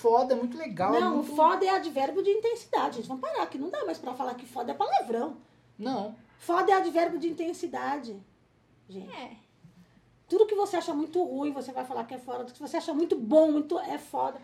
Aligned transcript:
foda 0.00 0.34
é 0.34 0.36
muito 0.36 0.54
é 0.54 0.56
muito 0.56 0.68
legal. 0.68 0.94
é 0.94 1.00
Não, 1.00 1.16
muito... 1.16 1.32
o 1.32 1.36
foda 1.36 1.64
é 1.64 1.68
advérbio 1.70 2.22
de 2.22 2.30
intensidade. 2.30 2.96
Gente, 2.96 3.08
vamos 3.08 3.20
parar, 3.20 3.46
que 3.46 3.58
não 3.58 3.70
dá 3.70 3.84
mais 3.84 3.98
pra 3.98 4.14
falar 4.14 4.34
que 4.34 4.46
foda 4.46 4.72
é 4.72 4.74
palavrão. 4.74 5.36
Não. 5.78 6.14
Foda 6.38 6.72
é 6.72 6.74
advérbio 6.76 7.18
de 7.18 7.28
intensidade. 7.28 8.16
Gente, 8.88 9.14
É. 9.14 9.30
tudo 10.28 10.46
que 10.46 10.54
você 10.54 10.76
acha 10.76 10.92
muito 10.94 11.22
ruim, 11.22 11.52
você 11.52 11.72
vai 11.72 11.84
falar 11.84 12.04
que 12.04 12.14
é 12.14 12.18
foda. 12.18 12.44
Tudo 12.44 12.54
que 12.54 12.60
você 12.60 12.76
acha 12.78 12.92
muito 12.94 13.16
bom, 13.16 13.52
muito 13.52 13.78
é 13.78 13.98
foda. 13.98 14.40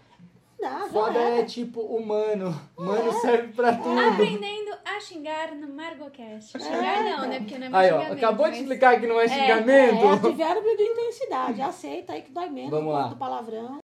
Não 0.58 0.88
Foda 0.88 1.18
era. 1.18 1.40
é 1.40 1.44
tipo 1.44 1.82
humano. 1.82 2.58
Humano 2.78 3.12
serve 3.20 3.52
pra 3.52 3.76
tudo. 3.76 4.00
Aprendendo 4.00 4.74
a 4.86 4.98
xingar 5.00 5.54
no 5.54 5.68
Margocast. 5.68 6.52
Xingar 6.58 7.06
É, 7.06 7.10
não, 7.16 7.28
né? 7.28 7.38
Porque 7.40 7.58
não 7.58 7.66
é 7.66 7.68
mais 7.68 7.84
Aí, 7.86 7.92
ó, 7.92 7.98
xingamento, 8.00 8.24
acabou 8.24 8.46
de 8.46 8.52
mas- 8.52 8.60
explicar 8.62 8.98
que 9.00 9.06
não 9.06 9.20
é 9.20 9.24
É 9.24 9.28
xingamento. 9.28 10.08
advérbio 10.08 10.76
de 10.78 10.82
intensidade. 10.82 11.60
Aceita 11.60 12.12
aí 12.14 12.22
que 12.22 12.30
dói 12.30 12.48
menos 12.48 12.70
Vamos 12.70 12.94
lá. 12.94 13.08
do 13.08 13.16
palavrão. 13.16 13.78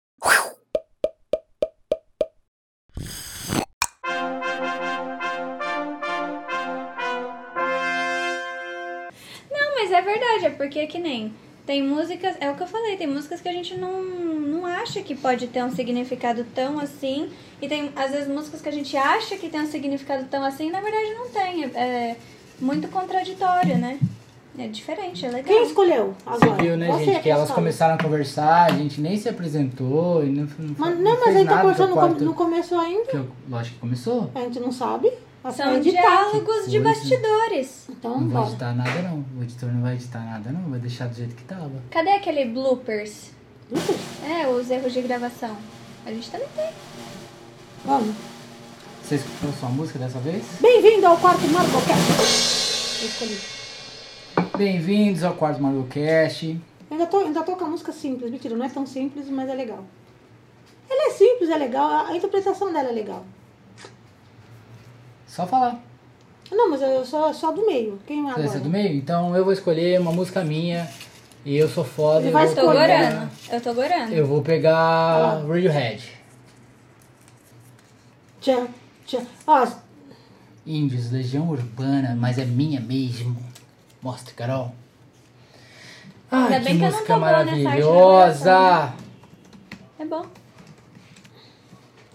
É 10.02 10.04
verdade, 10.18 10.46
é 10.46 10.50
porque 10.50 10.86
que 10.86 10.98
nem. 10.98 11.32
Tem 11.64 11.80
músicas, 11.82 12.34
é 12.40 12.50
o 12.50 12.56
que 12.56 12.62
eu 12.64 12.66
falei, 12.66 12.96
tem 12.96 13.06
músicas 13.06 13.40
que 13.40 13.48
a 13.48 13.52
gente 13.52 13.76
não, 13.76 14.02
não 14.02 14.66
acha 14.66 15.00
que 15.00 15.14
pode 15.14 15.46
ter 15.46 15.62
um 15.62 15.70
significado 15.70 16.44
tão 16.52 16.80
assim. 16.80 17.28
E 17.60 17.68
tem, 17.68 17.92
às 17.94 18.10
vezes, 18.10 18.26
músicas 18.28 18.60
que 18.60 18.68
a 18.68 18.72
gente 18.72 18.96
acha 18.96 19.36
que 19.36 19.48
tem 19.48 19.60
um 19.60 19.66
significado 19.70 20.24
tão 20.28 20.42
assim, 20.44 20.68
e 20.68 20.70
na 20.72 20.80
verdade 20.80 21.14
não 21.14 21.28
tem. 21.28 21.64
É, 21.64 21.68
é 21.78 22.16
muito 22.60 22.88
contraditório, 22.88 23.78
né? 23.78 23.98
É 24.58 24.66
diferente, 24.66 25.24
é 25.24 25.30
legal. 25.30 25.44
Quem 25.44 25.62
escolheu 25.64 26.14
Você 26.26 26.44
agora? 26.44 26.62
viu, 26.62 26.76
né, 26.76 26.86
Você 26.88 27.04
gente, 27.06 27.22
que 27.22 27.30
elas 27.30 27.44
escolhe. 27.44 27.54
começaram 27.62 27.94
a 27.94 27.98
conversar, 27.98 28.70
a 28.70 28.74
gente 28.74 29.00
nem 29.00 29.16
se 29.16 29.26
apresentou 29.28 30.22
e 30.22 30.28
não, 30.28 30.42
não, 30.58 30.74
Mas, 30.76 30.94
não 30.96 31.00
não, 31.02 31.10
mas 31.12 31.22
fez 31.24 31.36
a 31.36 31.38
gente 31.38 31.48
tá 31.48 31.54
nada 31.54 31.62
conversando, 31.62 31.86
do 31.88 31.94
não, 31.94 31.96
quarto. 32.02 32.14
come- 32.14 32.26
não 32.26 32.34
começou 32.34 32.78
ainda. 32.78 33.04
Que 33.06 33.16
eu, 33.16 33.28
lógico 33.48 33.74
que 33.76 33.80
começou. 33.80 34.30
A 34.34 34.40
gente 34.40 34.60
não 34.60 34.70
sabe. 34.70 35.10
Vai 35.42 35.52
São 35.52 35.80
diálogos 35.80 36.70
de 36.70 36.78
bastidores. 36.78 37.88
Então, 37.90 38.20
Não 38.20 38.28
bora. 38.28 38.48
editar 38.48 38.72
nada 38.74 39.02
não. 39.02 39.24
O 39.36 39.42
editor 39.42 39.72
não 39.72 39.82
vai 39.82 39.94
editar 39.94 40.20
nada 40.20 40.52
não, 40.52 40.70
vai 40.70 40.78
deixar 40.78 41.08
do 41.08 41.14
jeito 41.16 41.34
que 41.34 41.42
tava. 41.44 41.70
Cadê 41.90 42.10
aquele 42.10 42.44
bloopers? 42.44 43.30
É, 44.24 44.46
os 44.46 44.70
erros 44.70 44.92
de 44.92 45.02
gravação. 45.02 45.56
A 46.06 46.10
gente 46.10 46.30
também 46.30 46.46
tem. 46.54 46.70
Vamos. 47.84 48.14
Você 49.02 49.16
escutou 49.16 49.52
sua 49.58 49.68
música 49.68 49.98
dessa 49.98 50.20
vez? 50.20 50.44
Bem-vindo 50.60 51.06
ao 51.06 51.16
quarto 51.16 51.40
Marcocast. 51.48 53.02
Eu 53.02 53.08
escolhi. 53.08 53.38
Bem-vindos 54.56 55.24
ao 55.24 55.34
quarto 55.34 55.60
Margocast. 55.60 56.46
Eu 56.46 56.58
ainda 56.92 57.06
tô, 57.06 57.18
ainda 57.18 57.42
tô 57.42 57.56
com 57.56 57.64
a 57.64 57.68
música 57.68 57.90
simples. 57.90 58.30
Mentira, 58.30 58.54
não 58.56 58.64
é 58.64 58.68
tão 58.68 58.86
simples, 58.86 59.28
mas 59.28 59.48
é 59.48 59.54
legal. 59.54 59.84
Ela 60.88 61.08
é 61.08 61.10
simples, 61.14 61.50
é 61.50 61.56
legal. 61.56 62.06
A 62.06 62.16
interpretação 62.16 62.72
dela 62.72 62.90
é 62.90 62.92
legal. 62.92 63.24
Só 65.32 65.46
falar. 65.46 65.82
Não, 66.50 66.68
mas 66.68 66.82
eu 66.82 67.02
sou 67.06 67.32
só 67.32 67.52
do 67.52 67.64
meio. 67.64 67.98
Quem 68.06 68.28
é 68.28 68.34
Você 68.34 68.58
é 68.58 68.60
do 68.60 68.68
meio? 68.68 68.94
Então 68.94 69.34
eu 69.34 69.42
vou 69.42 69.52
escolher 69.54 69.98
uma 69.98 70.12
música 70.12 70.44
minha. 70.44 70.86
E 71.42 71.56
eu 71.56 71.70
sou 71.70 71.84
foda. 71.84 72.20
Ele 72.20 72.28
eu 72.28 72.32
vai 72.34 72.46
vou 72.46 72.54
Tô 72.54 72.66
gorando. 72.66 73.30
Eu 73.50 73.60
tô 73.62 73.72
gorando. 73.72 74.12
Eu 74.12 74.26
vou 74.26 74.42
pegar 74.42 75.42
Radiohead. 75.48 76.18
Tchan, 78.42 78.68
tchan. 79.06 79.26
Ó, 79.46 79.66
Índios, 80.66 81.10
Legião 81.10 81.48
Urbana, 81.48 82.14
mas 82.14 82.36
é 82.38 82.44
minha 82.44 82.78
mesmo. 82.78 83.34
Mostra, 84.02 84.34
Carol. 84.34 84.74
Ai, 86.30 86.44
Ainda 86.44 86.58
que 86.58 86.64
bem 86.64 86.78
que 86.78 86.84
eu 86.84 86.90
não 86.90 86.96
música 86.98 87.14
da 87.14 87.18
maravilhosa! 87.18 88.94
É 89.98 90.04
bom. 90.04 90.26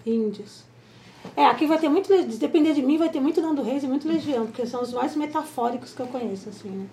índios. 0.06 0.67
É, 1.36 1.46
aqui 1.46 1.66
vai 1.66 1.78
ter 1.78 1.88
muito. 1.88 2.08
depender 2.38 2.74
de 2.74 2.82
mim, 2.82 2.96
vai 2.98 3.08
ter 3.08 3.20
muito 3.20 3.40
Nando 3.40 3.62
Reis 3.62 3.82
e 3.82 3.86
muito 3.86 4.08
Legião, 4.08 4.46
porque 4.46 4.66
são 4.66 4.82
os 4.82 4.92
mais 4.92 5.14
metafóricos 5.16 5.92
que 5.92 6.00
eu 6.00 6.06
conheço, 6.06 6.48
assim, 6.48 6.68
né? 6.68 6.86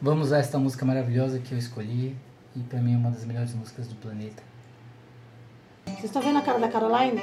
Vamos 0.00 0.32
a 0.32 0.38
esta 0.38 0.58
música 0.58 0.86
maravilhosa 0.86 1.38
que 1.38 1.52
eu 1.52 1.58
escolhi. 1.58 2.16
E 2.56 2.60
pra 2.60 2.80
mim 2.80 2.94
é 2.94 2.96
uma 2.96 3.10
das 3.10 3.24
melhores 3.24 3.54
músicas 3.54 3.86
do 3.86 3.94
planeta. 3.96 4.42
Vocês 5.84 6.04
estão 6.04 6.22
vendo 6.22 6.38
a 6.38 6.42
cara 6.42 6.58
da 6.58 6.68
Caroline? 6.68 7.20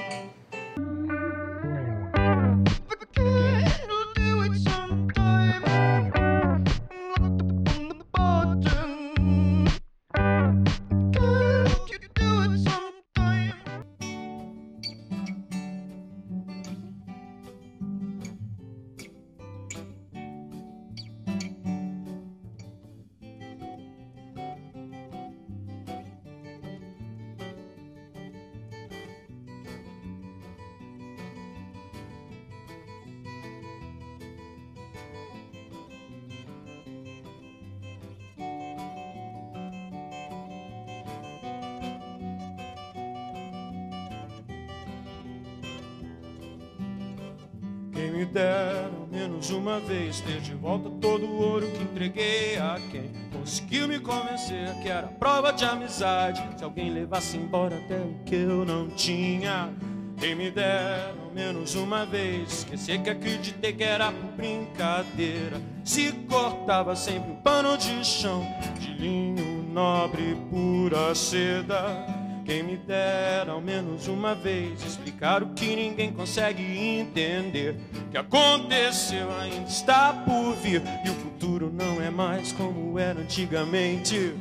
Me 48.16 48.26
dera 48.26 48.90
menos 49.12 49.50
uma 49.50 49.78
vez 49.82 50.22
ter 50.22 50.40
de 50.40 50.54
volta 50.54 50.90
todo 51.02 51.26
o 51.26 51.36
ouro 51.38 51.70
que 51.70 51.84
entreguei 51.84 52.58
a 52.58 52.80
quem 52.90 53.12
conseguiu 53.34 53.90
me 53.90 54.00
convencer 54.00 54.74
que 54.82 54.88
era 54.88 55.08
prova 55.08 55.52
de 55.52 55.66
amizade. 55.66 56.42
Se 56.58 56.64
alguém 56.64 56.90
levasse 56.92 57.36
embora 57.36 57.76
até 57.76 57.98
o 57.98 58.16
que 58.26 58.36
eu 58.36 58.64
não 58.64 58.88
tinha. 58.90 59.70
Quem 60.18 60.34
me 60.34 60.50
dera 60.50 61.14
menos 61.34 61.76
uma 61.76 62.06
vez 62.06 62.60
esquecer 62.60 63.02
que 63.02 63.10
acreditei 63.10 63.74
que 63.74 63.84
era 63.84 64.14
por 64.14 64.32
brincadeira. 64.32 65.62
Se 65.84 66.14
cortava 66.30 66.96
sempre 66.96 67.32
um 67.32 67.36
pano 67.36 67.78
de 67.78 68.02
chão 68.06 68.48
de 68.80 68.94
linho 68.94 69.64
nobre 69.74 70.38
pura 70.50 71.14
seda. 71.14 72.15
Quem 72.46 72.62
me 72.62 72.78
dera 72.78 73.54
ao 73.54 73.60
menos 73.60 74.08
uma 74.08 74.36
vez 74.36 74.84
explicar 74.86 75.42
o 75.42 75.48
que 75.56 75.76
ninguém 75.76 76.14
consegue 76.14 76.62
entender. 76.62 77.76
Que 78.12 78.18
aconteceu 78.18 79.28
ainda 79.40 79.68
está 79.68 80.14
por 80.14 80.54
vir 80.58 80.84
e 81.04 81.10
o 81.10 81.14
futuro 81.16 81.72
não 81.74 82.00
é 82.00 82.12
mais 82.12 82.52
como 82.52 83.00
era 83.00 83.20
antigamente. 83.20 84.36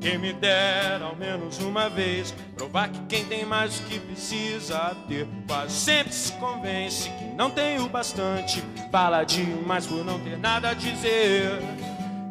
Quem 0.00 0.16
me 0.18 0.32
dera 0.32 1.04
ao 1.04 1.16
menos 1.16 1.58
uma 1.58 1.90
vez 1.90 2.32
provar 2.54 2.90
que 2.90 3.00
quem 3.08 3.24
tem 3.24 3.44
mais 3.44 3.80
do 3.80 3.88
que 3.88 3.98
precisa 3.98 4.96
ter 5.08 5.26
quase 5.48 5.74
sempre 5.74 6.12
se 6.12 6.32
convence 6.34 7.10
que 7.10 7.24
não 7.36 7.50
tem 7.50 7.80
o 7.80 7.88
bastante. 7.88 8.62
Fala 8.92 9.24
demais 9.24 9.84
por 9.84 10.04
não 10.04 10.20
ter 10.20 10.38
nada 10.38 10.70
a 10.70 10.74
dizer. 10.74 11.60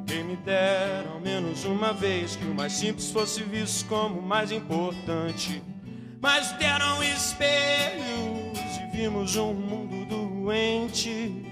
Quem 0.07 0.23
me 0.23 0.37
dera 0.37 1.09
ao 1.13 1.19
menos 1.19 1.65
uma 1.65 1.91
vez 1.91 2.37
que 2.37 2.45
o 2.45 2.55
mais 2.55 2.71
simples 2.71 3.11
fosse 3.11 3.43
visto 3.43 3.87
como 3.89 4.19
o 4.19 4.21
mais 4.21 4.53
importante. 4.53 5.61
Mas 6.21 6.53
deram 6.53 7.03
espelhos 7.03 8.57
e 8.81 8.95
vimos 8.95 9.35
um 9.35 9.53
mundo 9.53 10.05
doente. 10.05 11.43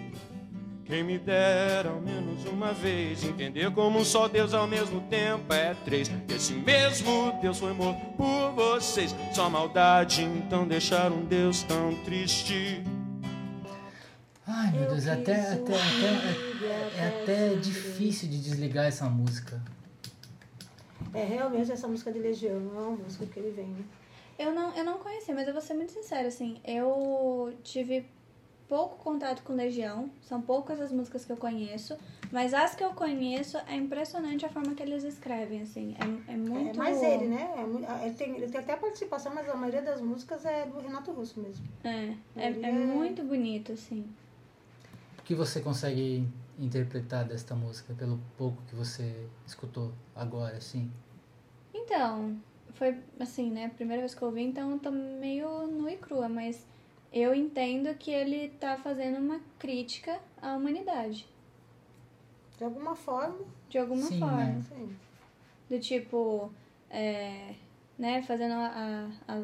Quem 0.86 1.04
me 1.04 1.18
dera 1.18 1.90
ao 1.90 2.00
menos 2.00 2.46
uma 2.46 2.72
vez 2.72 3.24
entender 3.24 3.70
como 3.72 4.00
um 4.00 4.06
só 4.06 4.28
Deus 4.30 4.54
ao 4.54 4.66
mesmo 4.66 5.02
tempo 5.02 5.54
é 5.54 5.76
três. 5.84 6.10
Esse 6.30 6.54
mesmo 6.54 7.38
Deus 7.42 7.60
foi 7.60 7.74
morto 7.74 8.00
por 8.16 8.52
vocês. 8.52 9.14
Só 9.34 9.50
maldade 9.50 10.24
então 10.24 10.66
deixar 10.66 11.12
um 11.12 11.26
Deus 11.26 11.62
tão 11.64 11.94
triste. 12.06 12.82
Ai 14.48 14.72
meu 14.72 14.82
Eu 14.84 14.88
Deus, 14.90 15.08
é 15.08 15.14
até, 15.14 15.34
até, 15.54 15.76
até, 15.76 16.66
é, 16.68 16.92
é 16.98 17.08
até 17.08 17.56
difícil 17.56 18.30
de 18.30 18.42
desligar 18.42 18.86
essa 18.86 19.10
música. 19.10 19.62
É 21.14 21.24
realmente 21.24 21.72
essa 21.72 21.88
música 21.88 22.12
de 22.12 22.20
Legião, 22.20 22.60
não 22.60 22.78
é 22.78 22.88
uma 22.88 22.98
música 22.98 23.26
que 23.26 23.40
ele 23.40 23.52
vem, 23.52 23.68
né? 23.68 23.86
Eu 24.38 24.54
não, 24.54 24.76
eu 24.76 24.84
não 24.84 24.98
conhecia, 24.98 25.34
mas 25.34 25.48
eu 25.48 25.54
vou 25.54 25.62
ser 25.62 25.74
muito 25.74 25.94
sincera, 25.94 26.28
assim, 26.28 26.60
eu 26.66 27.58
tive 27.64 28.06
pouco 28.68 28.98
contato 28.98 29.44
com 29.44 29.54
Legião, 29.54 30.10
são 30.22 30.42
poucas 30.42 30.82
as 30.82 30.92
músicas 30.92 31.24
que 31.24 31.32
eu 31.32 31.38
conheço, 31.38 31.96
mas 32.32 32.54
as 32.54 32.76
que 32.76 32.84
eu 32.84 32.90
conheço 32.94 33.58
é 33.68 33.76
impressionante 33.76 34.46
a 34.46 34.50
forma 34.50 34.74
que 34.76 34.84
eles 34.84 35.04
escrevem, 35.06 35.62
assim, 35.62 35.96
é, 36.28 36.32
é 36.32 36.34
É 36.34 36.38
muito... 36.38 36.78
mais 36.78 37.02
ele, 37.02 37.28
né? 37.28 37.50
É 37.56 38.06
ele, 38.08 38.16
tem, 38.16 38.36
ele 38.36 38.48
tem 38.50 38.60
até 38.60 38.76
participação, 38.76 39.34
mas 39.34 39.48
a 39.48 39.56
maioria 39.56 39.82
das 39.82 40.02
músicas 40.02 40.44
é 40.46 40.66
do 40.66 40.80
Renato 40.80 41.12
Russo 41.12 41.40
mesmo. 41.40 41.66
É, 41.84 42.14
é, 42.36 42.48
é 42.50 42.70
é- 42.70 42.72
muito 42.72 43.24
bonito, 43.24 43.72
assim. 43.72 44.06
O 45.26 45.28
que 45.28 45.34
você 45.34 45.60
consegue 45.60 46.24
interpretar 46.60 47.26
desta 47.26 47.56
música 47.56 47.96
pelo 47.96 48.20
pouco 48.38 48.62
que 48.70 48.76
você 48.76 49.28
escutou 49.44 49.92
agora, 50.16 50.56
assim? 50.58 50.92
Então, 51.74 52.38
foi 52.76 53.00
assim, 53.20 53.50
né? 53.50 53.70
Primeira 53.70 54.04
vez 54.04 54.14
que 54.14 54.22
eu 54.22 54.28
ouvi, 54.28 54.44
então 54.44 54.70
eu 54.70 54.78
tô 54.78 54.92
meio 54.92 55.66
nua 55.66 55.92
e 55.92 55.98
crua, 55.98 56.30
mas 56.30 56.64
eu 57.12 57.34
entendo 57.34 57.92
que 57.96 58.12
ele 58.12 58.50
tá 58.60 58.78
fazendo 58.78 59.18
uma 59.18 59.42
crítica 59.58 60.20
à 60.40 60.54
humanidade. 60.54 61.28
De 62.60 62.64
alguma 62.64 62.96
forma, 62.96 63.40
De 63.68 63.80
alguma 63.80 64.04
Sim, 64.04 64.20
forma. 64.20 64.38
né? 64.38 64.62
sim. 64.70 64.96
Do 65.68 65.80
tipo, 65.80 66.54
é, 66.88 67.56
né, 67.98 68.22
fazendo 68.22 68.54
a, 68.54 69.10
a 69.28 69.44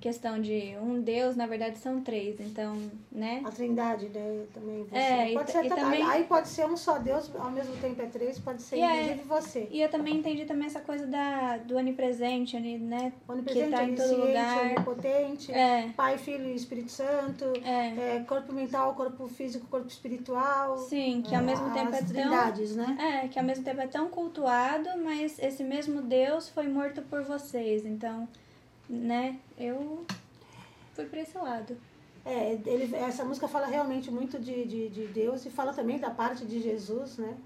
questão 0.00 0.40
de 0.40 0.74
um 0.82 1.00
Deus, 1.00 1.36
na 1.36 1.46
verdade 1.46 1.78
são 1.78 2.00
três, 2.00 2.40
então, 2.40 2.76
né? 3.12 3.42
A 3.44 3.50
trindade, 3.50 4.08
né? 4.08 4.44
Também 4.54 4.84
você. 4.84 4.96
É, 4.96 5.30
e 5.30 5.34
pode 5.34 5.52
ta- 5.52 5.60
ser 5.60 5.66
e 5.66 5.68
também... 5.68 6.02
Aí 6.02 6.24
pode 6.24 6.48
ser 6.48 6.66
um 6.66 6.76
só 6.76 6.98
Deus, 6.98 7.30
ao 7.36 7.50
mesmo 7.50 7.76
tempo 7.76 8.00
é 8.00 8.06
três, 8.06 8.38
pode 8.38 8.62
ser 8.62 8.76
E 8.76 8.80
é- 8.80 9.02
inclusive 9.02 9.28
você. 9.28 9.68
E 9.70 9.80
eu 9.82 9.88
também 9.90 10.16
entendi 10.16 10.44
também 10.46 10.66
essa 10.66 10.80
coisa 10.80 11.06
da, 11.06 11.58
do 11.58 11.76
onipresente, 11.76 12.56
oni- 12.56 12.78
né? 12.78 13.12
Onipresente, 13.28 13.70
que 13.70 13.76
tá 13.76 13.84
em 13.84 13.94
todo 13.94 14.26
lugar. 14.26 14.64
onipotente, 14.66 15.52
É, 15.52 15.90
Pai, 15.96 16.16
Filho 16.18 16.46
e 16.46 16.54
Espírito 16.54 16.90
Santo, 16.90 17.44
é. 17.64 18.16
é, 18.16 18.24
corpo 18.26 18.52
mental, 18.52 18.94
corpo 18.94 19.28
físico, 19.28 19.66
corpo 19.66 19.88
espiritual. 19.88 20.78
Sim, 20.78 21.22
que 21.22 21.34
ao 21.34 21.42
mesmo 21.42 21.66
As 21.66 21.74
tempo 21.74 21.94
é 21.94 22.02
tão. 22.02 22.76
né? 22.76 23.22
É, 23.24 23.28
que 23.28 23.38
ao 23.38 23.44
mesmo 23.44 23.64
tempo 23.64 23.80
é 23.80 23.86
tão 23.86 24.08
cultuado, 24.08 24.88
mas 25.04 25.38
esse 25.38 25.62
mesmo 25.62 26.00
Deus 26.02 26.48
foi 26.48 26.66
morto 26.68 27.02
por 27.02 27.22
vocês. 27.22 27.84
Então, 27.84 28.26
né, 28.90 29.38
eu 29.56 30.04
fui 30.94 31.06
pra 31.06 31.20
esse 31.20 31.38
lado. 31.38 31.76
É, 32.24 32.52
ele, 32.66 32.94
essa 32.96 33.24
música 33.24 33.48
fala 33.48 33.66
realmente 33.66 34.10
muito 34.10 34.38
de, 34.38 34.66
de, 34.66 34.88
de 34.90 35.06
Deus 35.06 35.46
e 35.46 35.50
fala 35.50 35.72
também 35.72 35.98
da 35.98 36.10
parte 36.10 36.44
de 36.44 36.60
Jesus, 36.60 37.16
né? 37.16 37.36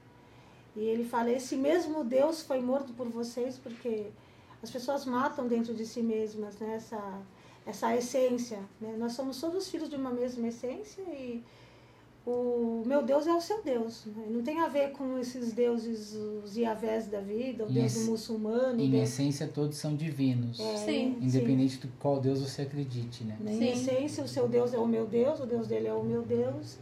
E 0.75 0.81
ele 0.81 1.05
fala, 1.05 1.31
esse 1.31 1.55
mesmo 1.55 2.03
Deus 2.03 2.43
foi 2.43 2.61
morto 2.61 2.93
por 2.95 3.09
vocês 3.09 3.57
porque 3.59 4.07
as 4.61 4.71
pessoas 4.71 5.05
matam 5.05 5.47
dentro 5.47 5.73
de 5.75 5.87
si 5.87 6.03
mesmas, 6.03 6.59
né? 6.59 6.75
Essa, 6.75 7.21
essa 7.65 7.95
essência, 7.95 8.59
né? 8.81 8.97
Nós 8.99 9.13
somos 9.13 9.41
todos 9.41 9.69
filhos 9.69 9.89
de 9.89 9.97
uma 9.97 10.11
mesma 10.11 10.49
essência 10.49 11.03
e 11.03 11.45
o 12.27 12.83
meu 12.87 13.03
Deus 13.03 13.27
é 13.27 13.35
o 13.35 13.41
seu 13.41 13.63
Deus. 13.63 14.05
Né? 14.07 14.27
Não 14.31 14.43
tem 14.43 14.61
a 14.61 14.69
ver 14.69 14.93
com 14.93 15.19
esses 15.19 15.53
deuses, 15.53 16.15
os 16.15 16.57
Yavés 16.57 17.07
da 17.07 17.21
vida, 17.21 17.65
o 17.65 17.71
Em 17.71 17.75
Deus 17.75 17.97
muçulmano. 18.07 18.81
Em 18.81 18.91
Deus- 18.91 19.11
essência, 19.11 19.47
todos 19.47 19.77
são 19.77 19.95
divinos. 19.95 20.59
É, 20.59 20.77
Sim. 20.79 21.19
Independente 21.21 21.79
do 21.79 21.89
qual 21.99 22.19
Deus 22.21 22.41
você 22.41 22.63
acredite, 22.63 23.25
né? 23.25 23.37
Né? 23.41 23.53
Em 23.53 23.59
Sim. 23.59 23.69
essência, 23.71 24.25
o 24.25 24.29
seu 24.29 24.49
Deus 24.49 24.73
é 24.73 24.79
o 24.79 24.87
meu 24.87 25.07
Deus, 25.07 25.39
o 25.41 25.47
Deus 25.47 25.67
dele 25.67 25.87
é 25.89 25.93
o 25.95 26.03
meu 26.03 26.23
Deus. 26.23 26.79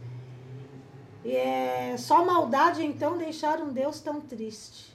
E 1.25 1.31
é 1.35 1.95
só 1.97 2.25
maldade, 2.25 2.85
então, 2.85 3.17
deixar 3.17 3.61
um 3.61 3.71
Deus 3.71 3.99
tão 4.01 4.19
triste. 4.19 4.91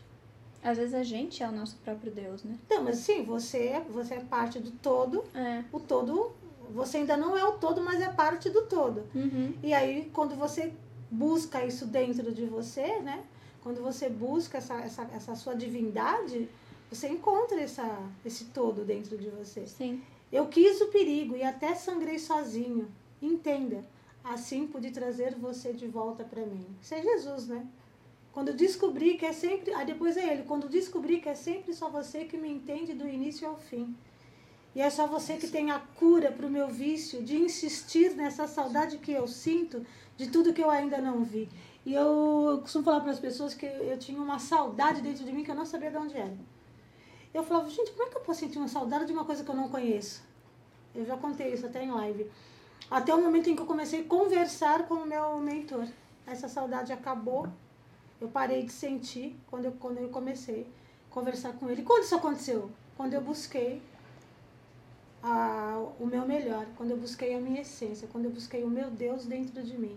Às 0.62 0.76
vezes 0.76 0.92
a 0.92 1.02
gente 1.02 1.42
é 1.42 1.48
o 1.48 1.52
nosso 1.52 1.76
próprio 1.84 2.10
Deus, 2.12 2.42
né? 2.44 2.56
Então, 2.66 2.82
mas 2.84 2.96
sim, 2.98 3.22
você, 3.22 3.80
você 3.90 4.14
é 4.14 4.20
parte 4.20 4.58
do 4.58 4.70
todo. 4.72 5.24
É. 5.34 5.62
O 5.72 5.78
todo, 5.80 6.32
você 6.73 6.99
ainda 6.99 7.17
não 7.17 7.37
é 7.37 7.44
o 7.44 7.53
todo, 7.53 7.81
mas 7.81 8.00
é 8.00 8.09
parte 8.09 8.50
do 8.50 8.62
todo. 8.62 9.05
Uhum. 9.15 9.55
E 9.62 9.73
aí, 9.73 10.11
quando 10.12 10.35
você 10.35 10.73
busca 11.11 11.65
isso 11.65 11.87
dentro 11.87 12.32
de 12.32 12.44
você, 12.44 13.00
né? 13.00 13.25
Quando 13.62 13.82
você 13.82 14.09
busca 14.09 14.59
essa, 14.59 14.75
essa, 14.81 15.03
essa 15.12 15.35
sua 15.35 15.55
divindade, 15.55 16.49
você 16.91 17.09
encontra 17.09 17.61
essa, 17.61 17.99
esse 18.25 18.47
todo 18.47 18.85
dentro 18.85 19.17
de 19.17 19.29
você. 19.29 19.67
Sim. 19.67 20.03
Eu 20.31 20.47
quis 20.47 20.81
o 20.81 20.88
perigo 20.88 21.37
e 21.37 21.43
até 21.43 21.75
sangrei 21.75 22.19
sozinho. 22.19 22.88
Entenda, 23.20 23.85
assim 24.23 24.67
pude 24.67 24.91
trazer 24.91 25.35
você 25.35 25.73
de 25.73 25.87
volta 25.87 26.23
para 26.25 26.44
mim. 26.44 26.67
Isso 26.81 26.94
é 26.94 27.03
Jesus, 27.03 27.49
né? 27.49 27.67
Quando 28.32 28.53
descobri 28.53 29.17
que 29.17 29.26
é 29.26 29.32
sempre. 29.32 29.73
Aí 29.75 29.87
depois 29.87 30.17
é 30.17 30.32
ele. 30.32 30.43
Quando 30.44 30.69
descobri 30.69 31.20
que 31.20 31.29
é 31.29 31.35
sempre 31.35 31.73
só 31.73 31.88
você 31.88 32.25
que 32.25 32.37
me 32.37 32.49
entende 32.49 32.93
do 32.93 33.09
início 33.09 33.49
ao 33.49 33.56
fim. 33.56 33.97
E 34.78 34.80
é 34.80 34.88
só 34.90 35.08
você 35.08 35.36
que 35.36 35.48
tem 35.48 35.72
a 35.72 35.80
cura 35.80 36.30
para 36.30 36.46
o 36.46 36.48
meu 36.48 36.69
vício 36.69 37.20
de 37.20 37.36
insistir 37.36 38.14
nessa 38.14 38.46
saudade 38.46 38.98
que 38.98 39.10
eu 39.10 39.26
sinto 39.26 39.84
de 40.16 40.30
tudo 40.30 40.52
que 40.52 40.62
eu 40.62 40.70
ainda 40.70 40.98
não 40.98 41.25
vi. 41.25 41.48
E 41.84 41.92
eu 41.92 42.60
costumo 42.62 42.84
falar 42.84 43.00
para 43.00 43.10
as 43.10 43.19
pessoas 43.19 43.54
que 43.54 43.66
eu 43.66 43.98
tinha 43.98 44.22
uma 44.22 44.38
saudade 44.38 45.02
dentro 45.02 45.25
de 45.25 45.32
mim 45.32 45.42
que 45.42 45.50
eu 45.50 45.56
não 45.56 45.66
sabia 45.66 45.90
de 45.90 45.96
onde 45.96 46.16
era. 46.16 46.38
Eu 47.34 47.42
falava, 47.42 47.69
gente, 47.69 47.90
como 47.90 48.04
é 48.04 48.06
que 48.08 48.19
eu 48.19 48.20
posso 48.20 48.38
sentir 48.38 48.58
uma 48.58 48.69
saudade 48.69 49.06
de 49.06 49.12
uma 49.12 49.25
coisa 49.25 49.42
que 49.42 49.50
eu 49.50 49.56
não 49.56 49.69
conheço? 49.69 50.22
Eu 50.94 51.04
já 51.04 51.16
contei 51.16 51.52
isso 51.52 51.66
até 51.66 51.82
em 51.82 51.90
live. 51.90 52.31
Até 52.88 53.12
o 53.12 53.20
momento 53.20 53.50
em 53.50 53.56
que 53.56 53.62
eu 53.62 53.66
comecei 53.66 54.02
a 54.02 54.04
conversar 54.04 54.86
com 54.86 54.94
o 54.94 55.06
meu 55.06 55.38
mentor. 55.38 55.88
Essa 56.24 56.48
saudade 56.48 56.92
acabou. 56.92 57.48
Eu 58.20 58.28
parei 58.28 58.62
de 58.62 58.70
sentir 58.70 59.36
quando 59.50 59.64
eu, 59.64 59.72
quando 59.72 59.98
eu 59.98 60.08
comecei 60.10 60.69
a 61.10 61.12
conversar 61.12 61.54
com 61.54 61.69
ele. 61.69 61.82
Quando 61.82 62.04
isso 62.04 62.14
aconteceu? 62.14 62.70
Quando 62.96 63.14
eu 63.14 63.20
busquei 63.20 63.82
a, 65.23 65.79
o 65.99 66.06
meu 66.06 66.26
melhor, 66.26 66.67
quando 66.76 66.91
eu 66.91 66.97
busquei 66.97 67.35
a 67.35 67.41
minha 67.41 67.62
essência, 67.62 68.09
quando 68.11 68.26
eu 68.26 68.31
busquei 68.31 68.62
o 68.62 68.70
meu 68.70 68.91
Deus 68.91 69.26
dentro 69.26 69.62
de 69.62 69.76
mim. 69.76 69.97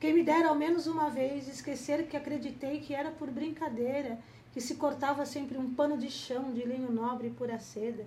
Quem 0.00 0.14
me 0.14 0.22
dera 0.22 0.48
ao 0.48 0.54
menos 0.54 0.86
uma 0.86 1.08
vez 1.10 1.46
esquecer 1.46 2.08
que 2.08 2.16
acreditei 2.16 2.80
que 2.80 2.94
era 2.94 3.10
por 3.10 3.30
brincadeira, 3.30 4.18
que 4.52 4.60
se 4.60 4.74
cortava 4.74 5.24
sempre 5.24 5.56
um 5.56 5.74
pano 5.74 5.96
de 5.96 6.10
chão 6.10 6.52
de 6.52 6.64
linho 6.64 6.90
nobre 6.90 7.28
e 7.28 7.30
pura 7.30 7.58
seda. 7.58 8.04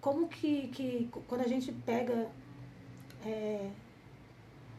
Como 0.00 0.28
que, 0.28 0.68
que 0.68 1.08
quando 1.26 1.40
a 1.40 1.48
gente 1.48 1.72
pega 1.72 2.30
é, 3.24 3.70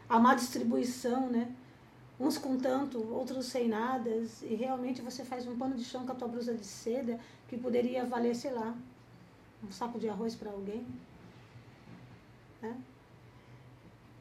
a 0.07 0.19
má 0.19 0.36
distribuição, 0.36 1.30
né? 1.30 1.54
Uns 2.19 2.38
com 2.38 2.57
tanto, 2.57 3.00
outros 3.13 3.45
sem 3.45 3.69
nada, 3.69 4.10
e 4.44 4.56
realmente 4.56 5.01
você 5.01 5.24
faz 5.24 5.48
um 5.48 5.57
pano 5.57 5.75
de 5.75 5.86
chão 5.86 6.06
com 6.06 6.12
a 6.12 6.16
tua 6.16 6.27
blusa 6.27 6.54
de 6.54 6.66
seda 6.66 7.18
que 7.48 7.57
poderia 7.57 8.06
valer, 8.06 8.36
sei 8.36 8.51
lá, 8.51 8.75
um 9.63 9.71
saco 9.71 9.98
de 9.98 10.10
arroz 10.10 10.36
para 10.36 10.51
alguém. 10.51 10.86
Né? 12.62 12.75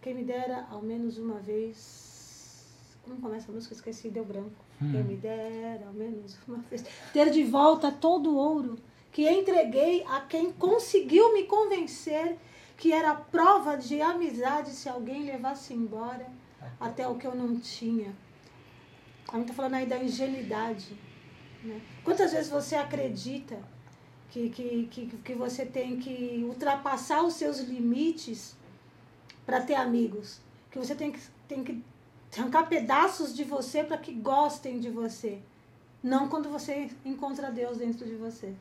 Quem 0.00 0.14
me 0.14 0.24
dera 0.24 0.66
ao 0.70 0.80
menos 0.80 1.18
uma 1.18 1.40
vez. 1.40 2.66
Como 3.02 3.20
começa 3.20 3.50
a 3.50 3.54
música? 3.54 3.74
Esqueci, 3.74 4.10
deu 4.10 4.24
branco. 4.24 4.64
Quem 4.78 5.02
me 5.02 5.16
dera 5.16 5.86
ao 5.86 5.92
menos 5.92 6.38
uma 6.46 6.58
vez. 6.58 6.84
Ter 7.12 7.30
de 7.30 7.42
volta 7.42 7.90
todo 7.90 8.30
o 8.30 8.36
ouro 8.36 8.78
que 9.10 9.28
entreguei 9.28 10.04
a 10.04 10.20
quem 10.20 10.52
conseguiu 10.52 11.32
me 11.32 11.44
convencer 11.44 12.38
que 12.76 12.92
era 12.92 13.14
prova 13.14 13.76
de 13.76 14.00
amizade 14.00 14.70
se 14.70 14.88
alguém 14.88 15.24
levasse 15.24 15.74
embora 15.74 16.26
até 16.80 17.06
o 17.06 17.16
que 17.16 17.26
eu 17.26 17.34
não 17.34 17.58
tinha. 17.58 18.14
A 19.28 19.36
gente 19.36 19.50
está 19.50 19.54
falando 19.54 19.74
aí 19.74 19.86
da 19.86 20.02
ingenuidade. 20.02 20.96
Né? 21.62 21.80
Quantas 22.04 22.32
vezes 22.32 22.50
você 22.50 22.76
acredita 22.76 23.58
que, 24.30 24.48
que, 24.50 24.86
que, 24.90 25.06
que 25.06 25.34
você 25.34 25.66
tem 25.66 25.98
que 25.98 26.44
ultrapassar 26.48 27.22
os 27.22 27.34
seus 27.34 27.60
limites 27.60 28.56
para 29.44 29.60
ter 29.60 29.74
amigos? 29.74 30.40
Que 30.70 30.78
você 30.78 30.94
tem 30.94 31.12
que, 31.12 31.20
tem 31.46 31.64
que 31.64 31.82
arrancar 32.36 32.68
pedaços 32.68 33.34
de 33.34 33.44
você 33.44 33.82
para 33.82 33.98
que 33.98 34.12
gostem 34.12 34.78
de 34.78 34.90
você. 34.90 35.40
Não 36.02 36.28
quando 36.28 36.48
você 36.48 36.90
encontra 37.04 37.50
Deus 37.50 37.78
dentro 37.78 38.06
de 38.06 38.14
você. 38.14 38.54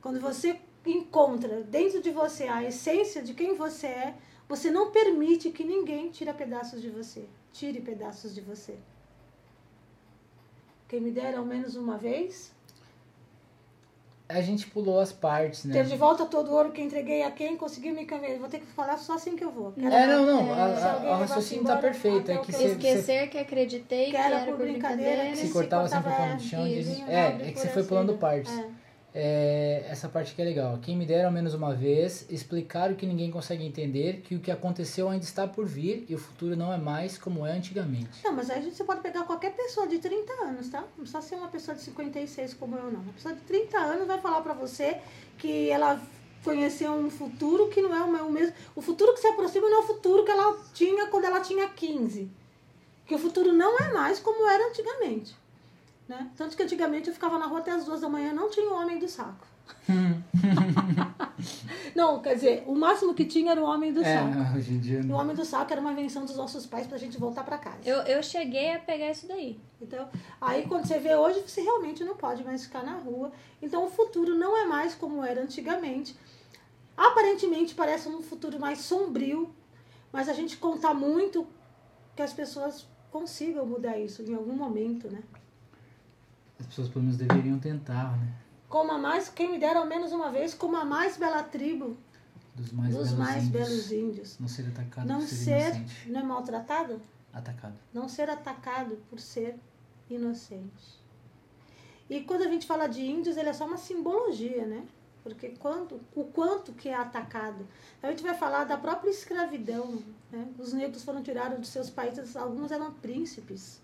Quando 0.00 0.20
você 0.20 0.60
encontra 0.84 1.62
dentro 1.62 2.00
de 2.00 2.10
você 2.10 2.44
a 2.44 2.62
essência 2.62 3.22
de 3.22 3.34
quem 3.34 3.56
você 3.56 3.88
é, 3.88 4.14
você 4.48 4.70
não 4.70 4.90
permite 4.90 5.50
que 5.50 5.64
ninguém 5.64 6.10
tire 6.10 6.32
pedaços 6.32 6.80
de 6.80 6.90
você. 6.90 7.24
Tire 7.52 7.80
pedaços 7.80 8.34
de 8.34 8.40
você. 8.40 8.76
Quem 10.88 11.00
me 11.00 11.10
dera 11.10 11.38
ao 11.38 11.44
menos 11.44 11.74
uma 11.74 11.96
vez, 11.96 12.54
A 14.28 14.40
gente 14.40 14.66
pulou 14.68 14.98
as 14.98 15.12
partes, 15.12 15.64
né? 15.64 15.72
ter 15.72 15.84
de 15.86 15.96
volta 15.96 16.26
todo 16.26 16.50
o 16.50 16.54
ouro 16.54 16.72
que 16.72 16.82
entreguei 16.82 17.22
a 17.22 17.30
quem 17.30 17.56
conseguiu 17.56 17.94
me 17.94 18.04
convencer. 18.06 18.40
Vou 18.40 18.48
ter 18.48 18.58
que 18.58 18.66
falar 18.66 18.96
só 18.98 19.14
assim 19.14 19.36
que 19.36 19.44
eu 19.44 19.52
vou. 19.52 19.70
Quero- 19.72 19.86
É, 19.94 20.04
não, 20.08 20.26
não. 20.26 20.52
a- 20.52 20.76
se 20.76 20.82
a- 20.82 20.92
alguém 20.94 21.10
o 21.10 21.14
raciocínio 21.16 21.64
tá 21.64 21.76
perfeito. 21.76 22.30
É 22.32 22.38
que 22.38 22.50
você, 22.52 22.64
Esquecer 22.64 23.30
que 23.30 23.38
acreditei 23.38 24.10
que 24.10 24.16
era, 24.16 24.44
por 24.44 24.56
brincadeira. 24.58 25.30
que 25.30 25.36
se 25.36 25.46
se 25.46 25.52
cortava 25.52 25.88
sempre 25.88 26.08
o 26.08 26.12
cortava, 26.12 26.26
pano 26.28 26.40
de 26.40 26.48
chão. 26.48 26.64
é, 26.66 27.14
É, 27.14 27.48
é 27.48 27.52
que 27.52 27.60
você 27.60 27.68
foi 27.68 27.84
pulando 27.84 28.10
acida. 28.10 28.26
partes. 28.26 28.52
É. 28.58 28.75
É, 29.18 29.86
essa 29.88 30.10
parte 30.10 30.34
que 30.34 30.42
é 30.42 30.44
legal. 30.44 30.78
Quem 30.82 30.94
me 30.94 31.06
dera 31.06 31.26
ao 31.26 31.32
menos 31.32 31.54
uma 31.54 31.74
vez 31.74 32.26
explicar 32.28 32.92
o 32.92 32.96
que 32.96 33.06
ninguém 33.06 33.30
consegue 33.30 33.64
entender, 33.64 34.20
que 34.20 34.34
o 34.34 34.40
que 34.40 34.50
aconteceu 34.50 35.08
ainda 35.08 35.24
está 35.24 35.48
por 35.48 35.64
vir 35.64 36.04
e 36.06 36.14
o 36.14 36.18
futuro 36.18 36.54
não 36.54 36.70
é 36.70 36.76
mais 36.76 37.16
como 37.16 37.46
é 37.46 37.52
antigamente. 37.52 38.22
Não, 38.22 38.34
mas 38.34 38.50
aí 38.50 38.70
você 38.70 38.84
pode 38.84 39.00
pegar 39.00 39.24
qualquer 39.24 39.56
pessoa 39.56 39.86
de 39.86 40.00
30 40.00 40.32
anos, 40.44 40.68
tá? 40.68 40.82
Não 40.82 40.88
precisa 40.98 41.22
ser 41.22 41.36
uma 41.36 41.48
pessoa 41.48 41.74
de 41.74 41.80
56 41.80 42.52
como 42.54 42.76
eu, 42.76 42.92
não. 42.92 43.00
Uma 43.00 43.12
pessoa 43.14 43.34
de 43.34 43.40
30 43.40 43.78
anos 43.78 44.06
vai 44.06 44.20
falar 44.20 44.42
pra 44.42 44.52
você 44.52 44.98
que 45.38 45.70
ela 45.70 45.98
conheceu 46.44 46.92
um 46.92 47.08
futuro 47.08 47.68
que 47.68 47.80
não 47.80 47.96
é 47.96 48.22
o 48.22 48.30
mesmo. 48.30 48.54
O 48.74 48.82
futuro 48.82 49.14
que 49.14 49.20
se 49.20 49.28
aproxima 49.28 49.66
não 49.66 49.78
é 49.78 49.80
o 49.80 49.86
futuro 49.86 50.26
que 50.26 50.30
ela 50.30 50.58
tinha 50.74 51.06
quando 51.06 51.24
ela 51.24 51.40
tinha 51.40 51.66
15. 51.66 52.30
Que 53.06 53.14
o 53.14 53.18
futuro 53.18 53.54
não 53.54 53.78
é 53.78 53.94
mais 53.94 54.18
como 54.18 54.46
era 54.46 54.68
antigamente. 54.68 55.34
Né? 56.08 56.30
Tanto 56.36 56.56
que 56.56 56.62
antigamente 56.62 57.08
eu 57.08 57.14
ficava 57.14 57.38
na 57.38 57.46
rua 57.46 57.58
até 57.58 57.72
as 57.72 57.84
duas 57.84 58.00
da 58.00 58.08
manhã, 58.08 58.32
não 58.32 58.48
tinha 58.50 58.68
o 58.70 58.74
homem 58.74 58.98
do 58.98 59.08
saco. 59.08 59.46
Não, 61.94 62.20
quer 62.20 62.34
dizer, 62.34 62.64
o 62.66 62.74
máximo 62.74 63.14
que 63.14 63.24
tinha 63.24 63.52
era 63.52 63.60
o 63.62 63.64
Homem 63.64 63.90
do 63.92 64.02
É, 64.02 64.18
Saco. 64.18 64.34
não, 64.34 64.54
hoje 64.56 64.74
em 64.74 64.78
dia 64.78 64.98
E 64.98 65.02
o 65.02 65.06
não. 65.06 65.16
Homem 65.16 65.34
do 65.34 65.44
Saco 65.44 65.72
era 65.72 65.80
uma 65.80 65.92
invenção 65.92 66.24
dos 66.26 66.36
nossos 66.36 66.66
pais 66.66 66.86
pra 66.86 66.98
gente 66.98 67.18
voltar 67.18 67.42
pra 67.42 67.56
casa. 67.58 67.78
Eu, 67.84 67.98
eu 68.02 68.22
cheguei 68.22 68.74
a 68.74 68.78
pegar 68.78 69.10
isso 69.10 69.26
daí. 69.26 69.58
Então, 69.80 70.08
aí 70.40 70.66
quando 70.66 70.86
você 70.86 70.98
vê 70.98 71.14
hoje, 71.16 71.42
você 71.46 71.62
realmente 71.62 72.04
não 72.04 72.14
pode 72.16 72.44
mais 72.44 72.64
ficar 72.64 72.82
na 72.84 72.96
rua. 72.98 73.32
Então, 73.62 73.84
o 73.86 73.90
futuro 73.90 74.34
não 74.34 74.56
é 74.56 74.64
mais 74.66 74.94
como 74.94 75.24
era 75.24 75.42
antigamente. 75.42 76.14
Aparentemente, 76.96 77.74
parece 77.74 78.08
um 78.08 78.22
futuro 78.22 78.60
mais 78.60 78.78
sombrio, 78.80 79.52
mas 80.12 80.28
a 80.28 80.32
gente 80.34 80.56
conta 80.58 80.92
muito 80.94 81.46
que 82.14 82.22
as 82.22 82.32
pessoas 82.32 82.86
consigam 83.10 83.64
mudar 83.66 83.98
isso 83.98 84.22
em 84.22 84.34
algum 84.34 84.52
momento, 84.54 85.10
né? 85.10 85.22
As 86.58 86.66
pessoas 86.66 86.88
pelo 86.88 87.04
menos 87.04 87.16
deveriam 87.18 87.58
tentar, 87.58 88.16
né? 88.18 88.32
Como 88.68 88.90
a 88.92 88.98
mais, 88.98 89.28
quem 89.28 89.50
me 89.52 89.58
dera 89.58 89.78
ao 89.78 89.86
menos 89.86 90.12
uma 90.12 90.30
vez, 90.30 90.52
como 90.54 90.76
a 90.76 90.84
mais 90.84 91.16
bela 91.16 91.42
tribo 91.42 91.96
Dos 92.54 92.72
mais 92.72 92.94
dos 92.94 93.08
belos 93.12 93.18
mais 93.18 93.44
índios. 93.44 93.52
belos 93.68 93.92
índios. 93.92 94.38
Não 94.40 94.48
ser 94.48 94.66
atacado 94.68 95.06
Não 95.06 95.20
por 95.20 95.28
ser, 95.28 95.36
ser, 95.44 95.76
inocente. 95.76 96.10
não 96.10 96.20
é 96.20 96.22
maltratado? 96.22 97.02
Atacado. 97.32 97.74
não 97.92 98.08
ser 98.08 98.30
atacado 98.30 98.96
por 99.10 99.20
ser 99.20 99.56
inocente. 100.08 101.04
E 102.08 102.20
quando 102.22 102.42
a 102.42 102.48
gente 102.48 102.66
fala 102.66 102.86
de 102.86 103.02
índios, 103.02 103.36
ele 103.36 103.48
é 103.48 103.52
só 103.52 103.66
uma 103.66 103.76
simbologia, 103.76 104.64
né? 104.66 104.84
Porque 105.22 105.50
quanto, 105.58 106.00
o 106.14 106.24
quanto 106.24 106.72
que 106.72 106.88
é 106.88 106.94
atacado. 106.94 107.66
A 108.02 108.08
gente 108.10 108.22
vai 108.22 108.34
falar 108.34 108.64
da 108.64 108.76
própria 108.76 109.10
escravidão. 109.10 110.00
Né? 110.30 110.48
Os 110.56 110.72
negros 110.72 111.02
foram 111.02 111.20
tirados 111.22 111.58
dos 111.58 111.68
seus 111.68 111.90
países, 111.90 112.36
alguns 112.36 112.70
eram 112.70 112.92
príncipes. 112.94 113.82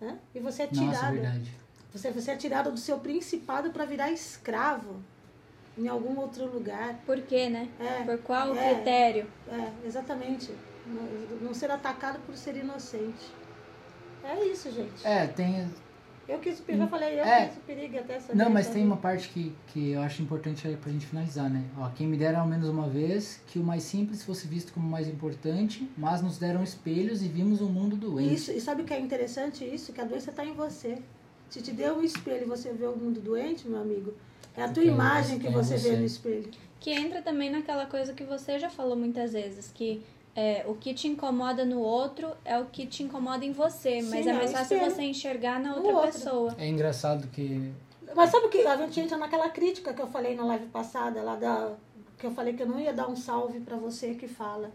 Né? 0.00 0.18
E 0.34 0.40
você 0.40 0.64
é 0.64 0.66
Nossa, 0.66 0.80
tirado. 0.98 1.12
verdade. 1.14 1.52
Você, 1.92 2.10
você 2.10 2.30
é 2.32 2.36
tirado 2.36 2.70
do 2.70 2.78
seu 2.78 2.98
principado 2.98 3.70
para 3.70 3.84
virar 3.84 4.10
escravo 4.10 4.96
em 5.78 5.88
algum 5.88 6.18
outro 6.18 6.46
lugar. 6.46 6.94
Por 7.06 7.20
quê, 7.22 7.48
né? 7.48 7.68
É, 7.78 8.02
Por 8.04 8.18
qual 8.18 8.54
é. 8.56 8.74
critério? 8.74 9.26
É, 9.48 9.86
exatamente. 9.86 10.50
Não, 10.86 11.02
não 11.48 11.54
ser 11.54 11.70
atacado 11.70 12.18
por 12.26 12.36
ser 12.36 12.56
inocente. 12.56 13.32
É 14.24 14.44
isso, 14.44 14.70
gente. 14.70 15.06
É, 15.06 15.26
tem. 15.26 15.68
Eu 16.28 16.38
quis 16.38 16.60
o 16.60 16.62
perigo, 16.62 16.84
eu 16.84 16.88
falei, 16.88 17.18
eu 17.18 17.24
É. 17.24 17.46
quis 17.48 17.56
o 17.56 17.60
perigo 17.60 17.98
até 17.98 18.14
essa 18.16 18.32
Não, 18.34 18.44
mas 18.50 18.66
direção 18.66 18.72
tem 18.74 18.82
do- 18.82 18.86
uma 18.88 18.96
parte 18.96 19.28
que, 19.30 19.52
que 19.68 19.90
eu 19.92 20.00
acho 20.02 20.22
importante 20.22 20.66
aí 20.68 20.76
pra 20.76 20.92
gente 20.92 21.06
finalizar, 21.06 21.50
né? 21.50 21.64
Ó, 21.76 21.88
quem 21.90 22.06
me 22.06 22.16
dera 22.16 22.38
ao 22.38 22.46
menos 22.46 22.68
uma 22.68 22.88
vez 22.88 23.40
que 23.48 23.58
o 23.58 23.64
mais 23.64 23.82
simples 23.82 24.22
fosse 24.22 24.46
visto 24.46 24.72
como 24.72 24.88
mais 24.88 25.08
importante, 25.08 25.90
mas 25.96 26.22
nos 26.22 26.38
deram 26.38 26.62
espelhos 26.62 27.20
e 27.22 27.26
vimos 27.28 27.60
o 27.60 27.66
mundo 27.68 27.96
doente. 27.96 28.32
Isso, 28.34 28.52
e 28.52 28.60
sabe 28.60 28.82
o 28.82 28.84
que 28.84 28.94
é 28.94 29.00
interessante 29.00 29.64
isso? 29.64 29.92
Que 29.92 30.00
a 30.00 30.04
doença 30.04 30.30
está 30.30 30.44
em 30.44 30.52
você. 30.52 30.98
Se 31.50 31.60
te 31.60 31.72
deu 31.72 31.96
um 31.96 32.02
espelho 32.02 32.42
e 32.44 32.48
você 32.48 32.72
vê 32.72 32.86
o 32.86 32.96
mundo 32.96 33.20
doente, 33.20 33.68
meu 33.68 33.80
amigo, 33.80 34.14
é 34.56 34.62
a 34.62 34.66
tua 34.66 34.74
Porque 34.74 34.88
imagem 34.88 35.38
que 35.38 35.46
é 35.48 35.50
você 35.50 35.74
vê 35.76 35.90
você. 35.90 35.96
no 35.96 36.04
espelho. 36.06 36.50
Que 36.78 36.90
entra 36.92 37.20
também 37.20 37.50
naquela 37.50 37.84
coisa 37.86 38.12
que 38.14 38.24
você 38.24 38.58
já 38.58 38.70
falou 38.70 38.96
muitas 38.96 39.32
vezes, 39.32 39.70
que 39.74 40.02
é, 40.34 40.64
o 40.66 40.74
que 40.74 40.94
te 40.94 41.08
incomoda 41.08 41.64
no 41.64 41.80
outro 41.80 42.30
é 42.44 42.58
o 42.58 42.66
que 42.66 42.86
te 42.86 43.02
incomoda 43.02 43.44
em 43.44 43.52
você, 43.52 44.00
mas 44.00 44.24
Sim, 44.24 44.30
é 44.30 44.32
é 44.32 44.32
mais 44.32 44.52
fácil 44.52 44.76
espelho. 44.76 44.94
você 44.94 45.02
enxergar 45.02 45.60
na 45.60 45.74
outra 45.74 45.92
outro. 45.92 46.12
pessoa. 46.12 46.54
É 46.56 46.66
engraçado 46.68 47.26
que. 47.28 47.72
Mas 48.14 48.30
sabe 48.30 48.46
o 48.46 48.48
que 48.48 48.66
a 48.66 48.76
gente 48.76 48.98
entra 49.00 49.18
naquela 49.18 49.48
crítica 49.50 49.92
que 49.92 50.00
eu 50.00 50.06
falei 50.06 50.34
na 50.34 50.44
live 50.44 50.66
passada, 50.66 51.20
lá 51.22 51.36
da 51.36 51.74
que 52.16 52.26
eu 52.26 52.30
falei 52.32 52.52
que 52.54 52.62
eu 52.62 52.66
não 52.68 52.78
ia 52.78 52.92
dar 52.92 53.08
um 53.08 53.16
salve 53.16 53.60
para 53.60 53.76
você 53.76 54.14
que 54.14 54.28
fala 54.28 54.70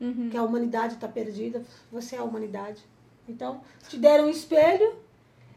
Uhum. 0.00 0.30
que 0.30 0.36
a 0.36 0.42
humanidade 0.42 0.94
está 0.94 1.06
perdida, 1.06 1.62
você 1.92 2.16
é 2.16 2.18
a 2.20 2.24
humanidade. 2.24 2.82
Então, 3.28 3.60
te 3.86 3.98
deram 3.98 4.24
um 4.26 4.30
espelho 4.30 4.94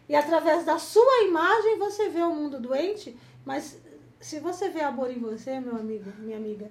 e 0.07 0.15
através 0.15 0.65
da 0.65 0.77
sua 0.77 1.24
imagem 1.24 1.77
você 1.77 2.10
vê 2.10 2.22
o 2.22 2.33
mundo 2.33 2.60
doente, 2.60 3.15
mas 3.45 3.79
se 4.19 4.39
você 4.39 4.69
vê 4.69 4.81
amor 4.81 5.12
em 5.12 5.19
você, 5.19 5.60
meu 5.60 5.75
amigo, 5.75 6.12
minha 6.19 6.38
amiga, 6.38 6.69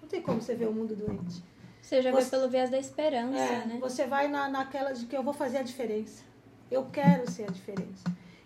não 0.00 0.08
tem 0.08 0.20
como 0.22 0.40
você 0.40 0.54
ver 0.54 0.68
o 0.68 0.72
mundo 0.72 0.94
doente. 0.94 1.42
Você 1.82 2.00
já 2.00 2.10
vê 2.10 2.22
Você- 2.22 2.30
pelo 2.30 2.48
viés 2.48 2.70
da 2.70 2.78
esperança, 2.78 3.36
É, 3.38 3.66
né? 3.66 3.78
Você 3.80 4.06
vai 4.06 4.26
na, 4.28 4.48
naquela 4.48 4.92
de 4.92 5.04
que 5.06 5.16
eu 5.16 5.22
vou 5.22 5.34
fazer 5.34 5.58
a 5.58 5.62
diferença. 5.62 6.22
Eu 6.70 6.86
quero 6.90 7.30
ser 7.30 7.44
a 7.44 7.52
diferença. 7.52 8.04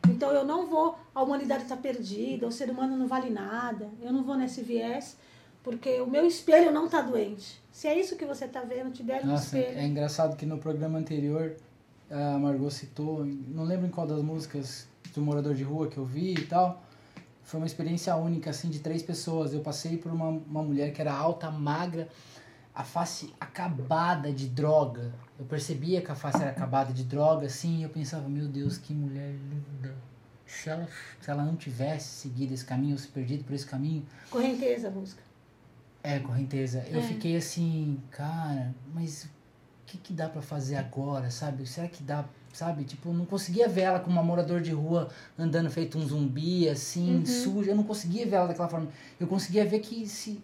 Então 0.08 0.32
eu 0.32 0.44
não 0.44 0.66
vou, 0.66 0.99
a 1.14 1.23
humanidade 1.23 1.62
está 1.64 1.76
perdida, 1.76 2.47
o 2.47 2.50
ser 2.52 2.68
humano 2.70 2.97
não 2.97 3.06
vale 3.06 3.30
nada. 3.30 3.88
Eu 4.02 4.12
não 4.12 4.25
vou 4.25 4.35
nesse 4.37 4.61
viés, 4.62 5.16
porque 5.62 6.00
o 6.00 6.06
meu 6.06 6.26
espelho 6.26 6.73
não 6.73 6.87
está 6.87 7.00
doente. 7.00 7.62
Se 7.70 7.87
é 7.87 7.99
isso 7.99 8.16
que 8.16 8.25
você 8.25 8.47
está 8.47 8.62
vendo, 8.62 8.90
te 8.90 9.02
deram 9.02 9.30
um 9.30 9.35
espelho. 9.35 9.78
é 9.78 9.85
engraçado 9.87 10.37
que 10.37 10.44
no 10.47 10.58
programa 10.58 10.99
anterior 10.99 11.54
a 12.10 12.38
Margot 12.38 12.70
citou, 12.70 13.24
não 13.24 13.64
lembro 13.64 13.86
em 13.86 13.90
qual 13.90 14.06
das 14.06 14.22
músicas 14.22 14.86
do 15.14 15.20
Morador 15.20 15.54
de 15.54 15.62
Rua 15.62 15.88
que 15.88 15.98
eu 15.98 16.04
vi 16.04 16.34
e 16.34 16.46
tal. 16.46 16.82
Foi 17.42 17.58
uma 17.60 17.66
experiência 17.66 18.14
única, 18.16 18.50
assim, 18.50 18.68
de 18.68 18.78
três 18.80 19.02
pessoas. 19.02 19.52
Eu 19.54 19.60
passei 19.60 19.96
por 19.96 20.12
uma, 20.12 20.28
uma 20.28 20.62
mulher 20.62 20.92
que 20.92 21.00
era 21.00 21.12
alta, 21.14 21.50
magra, 21.50 22.08
a 22.74 22.84
face 22.84 23.32
acabada 23.40 24.30
de 24.32 24.48
droga. 24.48 25.12
Eu 25.38 25.46
percebia 25.46 26.02
que 26.02 26.10
a 26.10 26.14
face 26.14 26.40
era 26.42 26.50
acabada 26.50 26.92
de 26.92 27.04
droga, 27.04 27.46
assim, 27.46 27.78
e 27.78 27.82
eu 27.84 27.88
pensava, 27.88 28.28
meu 28.28 28.46
Deus, 28.48 28.76
que 28.76 28.92
mulher 28.92 29.32
linda. 29.32 29.94
Se 30.46 30.68
ela, 30.70 30.86
se 31.20 31.30
ela 31.30 31.42
não 31.44 31.56
tivesse 31.56 32.06
seguido 32.22 32.52
esse 32.54 32.64
caminho, 32.64 32.92
ou 32.92 32.98
se 32.98 33.08
perdido 33.08 33.44
por 33.44 33.54
esse 33.54 33.66
caminho, 33.66 34.04
Correnteza 34.30 34.88
a 34.88 34.90
música. 34.90 35.22
é, 36.02 36.18
correnteza. 36.20 36.84
Eu 36.90 37.00
É. 37.00 37.02
fiquei 37.02 37.36
assim, 37.36 37.98
cara, 38.10 38.74
mas 38.94 39.26
que, 39.88 39.99
que 39.99 40.12
dá 40.12 40.28
pra 40.28 40.42
fazer 40.42 40.76
agora, 40.76 41.30
sabe? 41.30 41.66
Será 41.66 41.88
que 41.88 42.02
dá, 42.02 42.25
sabe? 42.52 42.85
Tipo, 42.85 43.09
eu 43.09 43.14
não 43.14 43.25
conseguia 43.25 43.68
ver 43.68 43.83
ela 43.83 44.00
como 44.00 44.16
uma 44.16 44.23
morador 44.23 44.61
de 44.61 44.71
rua 44.73 45.09
andando 45.38 45.71
feito 45.71 45.97
um 45.99 46.07
zumbi, 46.07 46.68
assim, 46.68 47.16
Uhum. 47.16 47.26
suja. 47.26 47.71
Eu 47.71 47.76
não 47.76 47.85
conseguia 47.85 48.26
ver 48.26 48.37
ela 48.37 48.49
daquela 48.49 48.68
forma. 48.68 48.88
Eu 49.18 49.26
conseguia 49.26 49.64
ver 49.64 49.80
que 49.80 50.07
se 50.07 50.40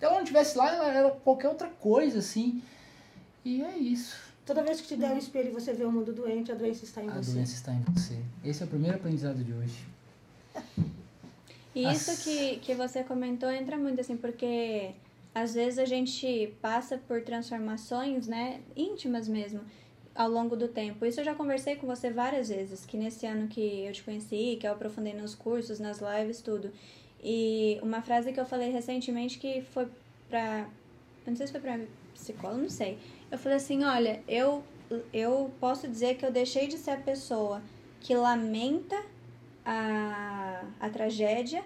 ela 0.00 0.14
não 0.14 0.20
estivesse 0.22 0.56
lá, 0.58 0.74
ela 0.74 0.88
era 0.92 1.10
qualquer 1.10 1.48
outra 1.48 1.68
coisa, 1.68 2.18
assim. 2.18 2.62
E 3.44 3.62
é 3.62 3.76
isso. 3.76 4.16
Toda 4.44 4.62
vez 4.62 4.80
que 4.80 4.88
te 4.88 4.96
der 4.96 5.10
um 5.12 5.16
espelho 5.18 5.48
e 5.48 5.52
você 5.52 5.72
vê 5.72 5.84
o 5.84 5.90
mundo 5.92 6.12
doente, 6.12 6.52
a 6.52 6.54
doença 6.54 6.84
está 6.84 7.02
em 7.02 7.08
A 7.08 7.14
você. 7.14 7.32
doença 7.32 7.54
está 7.54 7.72
em 7.72 7.80
você. 7.94 8.18
Esse 8.44 8.62
é 8.62 8.66
o 8.66 8.68
primeiro 8.68 8.96
aprendizado 8.96 9.42
de 9.42 9.52
hoje. 9.52 9.86
E 11.74 11.90
isso 11.90 12.22
que, 12.22 12.56
que 12.58 12.74
você 12.74 13.02
comentou 13.02 13.50
entra 13.50 13.76
muito 13.76 14.00
assim, 14.00 14.16
porque 14.16 14.90
às 15.34 15.54
vezes 15.54 15.78
a 15.78 15.84
gente 15.84 16.54
passa 16.62 16.96
por 16.96 17.22
transformações, 17.22 18.28
né, 18.28 18.60
íntimas 18.76 19.26
mesmo, 19.26 19.60
ao 20.14 20.30
longo 20.30 20.54
do 20.54 20.68
tempo. 20.68 21.04
Isso 21.04 21.20
eu 21.20 21.24
já 21.24 21.34
conversei 21.34 21.74
com 21.74 21.86
você 21.86 22.10
várias 22.10 22.48
vezes, 22.48 22.86
que 22.86 22.96
nesse 22.96 23.26
ano 23.26 23.48
que 23.48 23.84
eu 23.84 23.92
te 23.92 24.02
conheci, 24.04 24.56
que 24.60 24.66
eu 24.66 24.72
aprofundei 24.72 25.12
nos 25.12 25.34
cursos, 25.34 25.80
nas 25.80 26.00
lives, 26.00 26.40
tudo. 26.40 26.70
E 27.22 27.80
uma 27.82 28.00
frase 28.00 28.32
que 28.32 28.38
eu 28.38 28.46
falei 28.46 28.70
recentemente 28.70 29.38
que 29.38 29.62
foi 29.62 29.88
pra. 30.28 30.68
Não 31.26 31.34
sei 31.34 31.46
se 31.46 31.52
foi 31.52 31.60
pra 31.60 31.80
psicóloga, 32.12 32.62
não 32.62 32.70
sei. 32.70 32.98
Eu 33.30 33.38
falei 33.38 33.56
assim: 33.56 33.82
olha, 33.82 34.22
eu, 34.28 34.62
eu 35.12 35.50
posso 35.58 35.88
dizer 35.88 36.16
que 36.16 36.24
eu 36.24 36.30
deixei 36.30 36.68
de 36.68 36.76
ser 36.76 36.92
a 36.92 36.96
pessoa 36.96 37.62
que 38.00 38.14
lamenta 38.14 39.02
a, 39.64 40.64
a 40.78 40.90
tragédia 40.90 41.64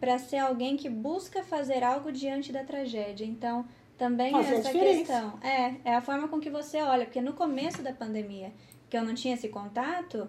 para 0.00 0.18
ser 0.18 0.38
alguém 0.38 0.76
que 0.76 0.88
busca 0.88 1.42
fazer 1.42 1.82
algo 1.82 2.12
diante 2.12 2.52
da 2.52 2.64
tragédia. 2.64 3.24
Então, 3.24 3.66
também 3.96 4.34
a 4.34 4.40
essa 4.40 4.70
questão. 4.70 5.38
É, 5.42 5.74
é 5.84 5.94
a 5.94 6.00
forma 6.00 6.28
com 6.28 6.38
que 6.38 6.48
você 6.48 6.80
olha, 6.80 7.04
porque 7.04 7.20
no 7.20 7.32
começo 7.32 7.82
da 7.82 7.92
pandemia, 7.92 8.52
que 8.88 8.96
eu 8.96 9.04
não 9.04 9.14
tinha 9.14 9.34
esse 9.34 9.48
contato, 9.48 10.28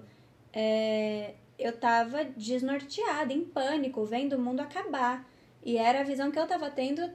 é, 0.52 1.36
eu 1.58 1.78
tava 1.78 2.26
desnorteada, 2.26 3.32
em 3.32 3.46
pânico, 3.46 4.04
vendo 4.06 4.34
o 4.34 4.40
mundo 4.40 4.62
acabar. 4.62 5.28
E 5.64 5.78
era 5.78 6.00
a 6.02 6.04
visão 6.04 6.32
que 6.32 6.40
eu 6.40 6.48
tava 6.48 6.70
tendo 6.72 7.10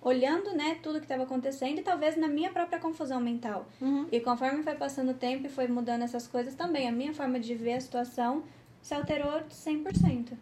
olhando, 0.00 0.54
né, 0.54 0.78
tudo 0.82 0.98
que 0.98 1.06
estava 1.06 1.22
acontecendo 1.22 1.78
e 1.78 1.82
talvez 1.82 2.14
na 2.16 2.28
minha 2.28 2.50
própria 2.50 2.78
confusão 2.78 3.20
mental. 3.20 3.66
Uhum. 3.80 4.06
E 4.12 4.20
conforme 4.20 4.62
foi 4.62 4.74
passando 4.74 5.12
o 5.12 5.14
tempo 5.14 5.46
e 5.46 5.48
foi 5.48 5.66
mudando 5.66 6.02
essas 6.02 6.26
coisas 6.26 6.54
também, 6.54 6.86
a 6.86 6.92
minha 6.92 7.14
forma 7.14 7.40
de 7.40 7.54
ver 7.54 7.74
a 7.74 7.80
situação 7.80 8.44
se 8.82 8.94
alterou 8.94 9.40
100%. 9.48 10.32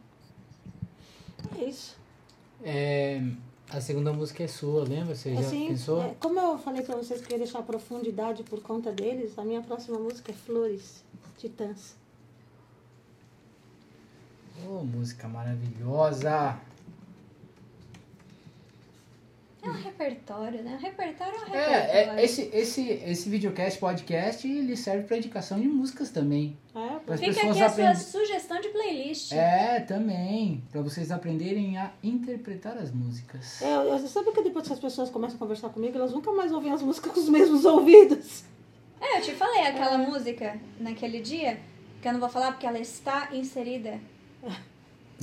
É 1.59 1.65
isso. 1.65 1.97
É, 2.65 3.21
a 3.71 3.81
segunda 3.81 4.13
música 4.13 4.43
é 4.45 4.47
sua, 4.49 4.85
lembra? 4.85 5.15
Você 5.15 5.35
já 5.35 5.41
Assim, 5.41 5.69
pensou? 5.69 6.03
é, 6.03 6.15
como 6.21 6.39
eu 6.39 6.59
falei 6.59 6.83
pra 6.83 6.97
vocês 6.97 7.21
que 7.21 7.33
ia 7.33 7.39
deixar 7.39 7.63
profundidade 7.63 8.43
por 8.45 8.61
conta 8.61 8.93
deles, 8.93 9.39
a 9.39 9.45
minha 9.45 9.63
próxima 9.63 9.99
música 9.99 10.31
é 10.31 10.35
Flores, 10.35 11.03
Titãs. 11.39 11.97
Oh, 14.69 14.85
música 14.85 15.27
maravilhosa! 15.29 16.59
É 19.65 19.69
um 19.69 19.73
repertório, 19.75 20.63
né? 20.63 20.75
O 20.75 20.83
repertório 20.83 21.35
é 21.35 21.39
um 21.51 21.55
É, 21.55 21.81
repertório. 21.81 22.19
é, 22.21 22.25
esse, 22.25 22.51
esse, 22.53 22.91
esse 23.07 23.29
videocast, 23.31 23.79
podcast, 23.79 24.47
ele 24.49 24.77
serve 24.77 25.05
pra 25.05 25.17
indicação 25.17 25.61
de 25.61 25.69
músicas 25.69 26.11
também. 26.11 26.57
É, 26.75 26.99
Para 26.99 27.15
as 27.15 27.21
Fica 27.21 27.33
pessoas 27.33 27.51
aqui 27.57 27.63
a 27.63 27.69
sua 27.71 27.85
aprend- 27.91 27.99
sugestão 28.03 28.61
de 28.61 28.69
playlist. 28.71 29.33
É, 29.33 29.79
também. 29.81 30.65
Pra 30.73 30.81
vocês 30.83 31.13
aprenderem 31.13 31.79
a 31.79 31.93
interpretar 32.03 32.77
as 32.77 32.91
músicas. 32.91 33.63
É, 33.63 33.73
eu, 33.73 33.83
eu- 33.83 33.99
sabe 34.09 34.33
que 34.33 34.43
depois 34.43 34.67
que 34.67 34.73
as 34.73 34.81
pessoas 34.81 35.11
começam 35.11 35.37
a 35.37 35.39
conversar 35.39 35.69
comigo, 35.69 35.97
elas 35.97 36.13
nunca 36.13 36.33
mais 36.33 36.51
ouvem 36.53 36.73
as 36.73 36.83
músicas 36.83 37.13
com 37.13 37.21
os 37.21 37.29
mesmos 37.29 37.65
ouvidos. 37.65 38.43
É, 39.01 39.19
eu 39.19 39.23
te 39.23 39.33
falei 39.33 39.63
aquela 39.63 39.97
música 39.99 40.59
naquele 40.81 41.21
dia, 41.21 41.61
que 42.01 42.09
eu 42.09 42.13
não 42.13 42.21
vou 42.21 42.29
falar 42.29 42.51
porque 42.53 42.67
ela 42.67 42.79
está 42.81 43.29
inserida 43.33 44.01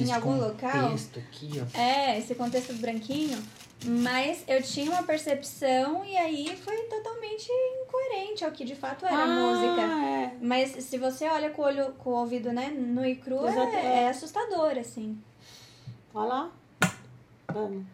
em 0.04 0.12
algum 0.12 0.38
local. 0.38 0.72
contexto 0.72 1.20
aqui, 1.20 1.52
ó. 1.62 1.78
É, 1.80 2.18
esse 2.18 2.36
contexto 2.36 2.74
branquinho. 2.74 3.42
Mas 3.86 4.44
eu 4.46 4.62
tinha 4.62 4.92
uma 4.92 5.04
percepção 5.04 6.04
e 6.04 6.18
aí 6.18 6.58
foi 6.58 6.76
totalmente 6.84 7.50
incoerente 7.82 8.44
ao 8.44 8.52
que 8.52 8.66
de 8.66 8.76
fato 8.76 9.06
era 9.06 9.24
a 9.24 9.28
música. 9.28 9.82
é. 9.82 10.38
Mas 10.42 10.84
se 10.84 10.98
você 10.98 11.26
olha 11.30 11.50
com 11.50 11.62
o 11.62 11.66
olho, 11.66 11.94
com 11.94 12.10
o 12.10 12.14
ouvido, 12.14 12.52
né, 12.52 12.70
nu 12.70 13.06
e 13.06 13.16
cru, 13.16 13.48
Exato, 13.48 13.74
é, 13.74 13.86
é. 13.86 14.04
é 14.04 14.10
assustador, 14.10 14.78
assim. 14.78 15.18
Olha 16.14 16.28
lá. 16.28 16.52
Vamos. 17.54 17.86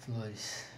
Flores. 0.00 0.71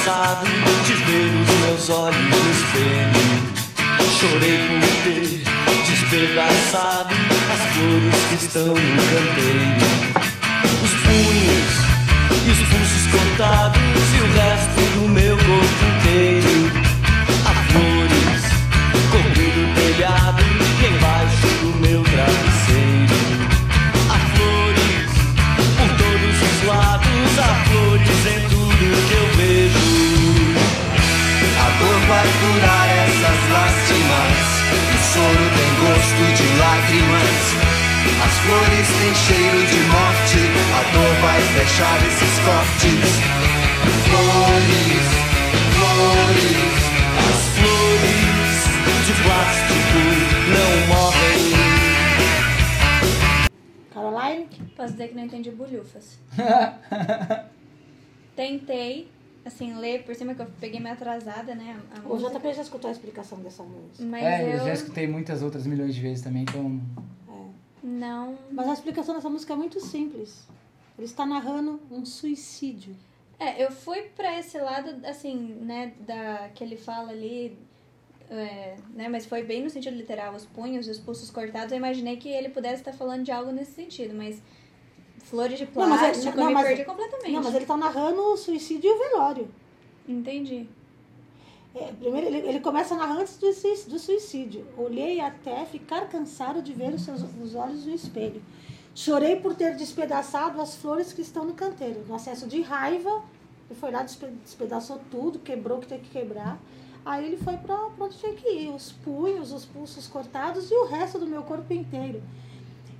Cansado 0.00 0.46
de 0.86 0.94
ver 0.94 1.30
os 1.40 1.48
meus 1.66 1.90
olhos 1.90 2.16
no 2.16 2.50
espelho. 2.50 3.24
Chorei 4.18 4.58
por 4.66 4.82
ter 5.04 5.42
despedaçado 5.86 7.14
as 7.52 7.60
flores 7.74 8.20
que 8.28 8.36
estão 8.36 8.66
no 8.66 8.74
canteiro. 8.74 9.88
Os 10.82 10.92
punhos 11.02 11.70
e 12.46 12.50
os 12.50 12.60
pulsos 12.68 13.04
cortados 13.10 14.06
e 14.14 14.20
o 14.20 14.26
resto 14.32 14.80
do 14.94 15.04
meu 15.08 15.36
corpo 15.36 15.80
inteiro. 15.96 16.58
Há 17.44 17.52
flores 17.72 18.42
cobrindo 19.10 19.60
o 19.60 19.74
telhado 19.74 20.29
vai 32.10 32.26
curar 32.42 32.88
essas 33.06 33.40
lástimas, 33.54 34.42
o 34.90 34.98
soro 35.12 35.46
tem 35.54 35.70
gosto 35.78 36.22
de 36.34 36.46
lágrimas. 36.58 37.42
As 38.26 38.34
flores 38.40 38.88
têm 38.98 39.14
cheiro 39.14 39.60
de 39.64 39.80
morte, 39.94 40.40
a 40.74 40.82
dor 40.92 41.14
vai 41.22 41.40
fechar 41.54 41.98
esses 42.08 42.34
cortes. 42.40 43.10
Flores, 44.10 45.06
flores, 45.76 46.82
as 47.28 47.40
flores 47.54 48.58
de 49.06 49.14
plástico 49.22 50.02
não 50.50 50.72
morrem. 50.88 51.40
Caroline? 53.94 54.48
Posso 54.76 54.92
dizer 54.92 55.06
que 55.08 55.14
não 55.14 55.24
entendi 55.24 55.50
bolhufas. 55.52 56.18
Tentei, 58.34 59.08
assim, 59.44 59.74
ler 59.78 60.04
por 60.04 60.14
cima 60.14 60.34
que 60.34 60.42
eu 60.42 60.46
peguei 60.60 60.80
meio 60.80 60.94
atrasada, 60.94 61.54
né? 61.54 61.80
A, 61.94 62.00
O 62.06 62.14
música. 62.14 62.38
JP 62.38 62.54
já 62.54 62.62
escutou 62.62 62.88
a 62.88 62.92
explicação 62.92 63.38
dessa 63.40 63.62
música. 63.62 64.04
Mas 64.04 64.22
é, 64.22 64.42
eu... 64.42 64.48
eu, 64.58 64.58
já 64.58 64.72
escutei 64.72 65.06
muitas 65.06 65.42
outras 65.42 65.66
milhões 65.66 65.94
de 65.94 66.00
vezes 66.00 66.22
também, 66.22 66.42
então. 66.42 66.80
não. 67.82 68.38
Mas 68.50 68.68
a 68.68 68.72
explicação 68.72 69.14
dessa 69.14 69.30
música 69.30 69.52
é 69.52 69.56
muito 69.56 69.80
simples. 69.80 70.46
Ele 70.98 71.06
está 71.06 71.24
narrando 71.24 71.80
um 71.90 72.04
suicídio. 72.04 72.94
É, 73.38 73.64
eu 73.64 73.72
fui 73.72 74.02
pra 74.14 74.38
esse 74.38 74.58
lado, 74.58 74.94
assim, 75.06 75.34
né, 75.62 75.94
da 76.06 76.50
que 76.54 76.62
ele 76.62 76.76
fala 76.76 77.10
ali, 77.10 77.56
é, 78.28 78.76
né, 78.92 79.08
mas 79.08 79.24
foi 79.24 79.42
bem 79.42 79.62
no 79.62 79.70
sentido 79.70 79.96
literal, 79.96 80.34
os 80.34 80.44
punhos 80.44 80.86
e 80.86 80.90
os 80.90 80.98
pulsos 80.98 81.30
cortados. 81.30 81.72
Eu 81.72 81.78
imaginei 81.78 82.18
que 82.18 82.28
ele 82.28 82.50
pudesse 82.50 82.82
estar 82.82 82.92
falando 82.92 83.24
de 83.24 83.32
algo 83.32 83.50
nesse 83.50 83.72
sentido, 83.72 84.14
mas 84.14 84.42
flores 85.30 85.58
de 85.58 85.68
Não, 85.74 85.88
mas 85.88 86.02
ele- 86.02 86.10
plástico, 86.12 86.36
não, 86.36 86.42
eu 86.44 86.48
me 86.48 86.54
mas- 86.54 86.66
perdi 86.66 86.84
completamente. 86.84 87.32
Não, 87.32 87.42
mas 87.42 87.54
ele 87.54 87.64
está 87.64 87.76
narrando 87.76 88.20
o 88.20 88.36
suicídio 88.36 88.90
e 88.90 88.92
o 88.94 88.98
velório. 88.98 89.48
Entendi. 90.08 90.66
É, 91.74 91.92
primeiro, 91.92 92.26
ele, 92.26 92.38
ele 92.38 92.60
começa 92.60 92.96
narrando 92.96 93.20
antes 93.20 93.38
do, 93.38 93.46
do 93.90 93.98
suicídio. 93.98 94.66
Olhei 94.76 95.20
até 95.20 95.64
ficar 95.64 96.08
cansado 96.08 96.60
de 96.60 96.72
ver 96.72 96.92
os 96.92 97.02
seus 97.02 97.22
os 97.22 97.54
olhos 97.54 97.86
no 97.86 97.94
espelho. 97.94 98.42
Chorei 98.92 99.36
por 99.36 99.54
ter 99.54 99.76
despedaçado 99.76 100.60
as 100.60 100.74
flores 100.74 101.12
que 101.12 101.22
estão 101.22 101.44
no 101.44 101.54
canteiro. 101.54 102.04
No 102.08 102.14
acesso 102.16 102.48
de 102.48 102.60
raiva, 102.60 103.22
ele 103.70 103.78
foi 103.78 103.92
lá, 103.92 104.02
despe- 104.02 104.32
despedaçou 104.42 105.00
tudo, 105.12 105.38
quebrou 105.38 105.78
o 105.78 105.80
que 105.80 105.86
tem 105.86 106.00
que 106.00 106.10
quebrar. 106.10 106.58
Aí 107.04 107.24
ele 107.24 107.36
foi 107.36 107.56
para 107.56 107.78
onde 108.00 108.18
tinha 108.18 108.34
que 108.34 108.48
ir. 108.48 108.70
Os 108.74 108.90
punhos, 108.90 109.52
os 109.52 109.64
pulsos 109.64 110.08
cortados 110.08 110.70
e 110.72 110.74
o 110.74 110.86
resto 110.86 111.18
do 111.20 111.26
meu 111.26 111.42
corpo 111.44 111.72
inteiro. 111.72 112.20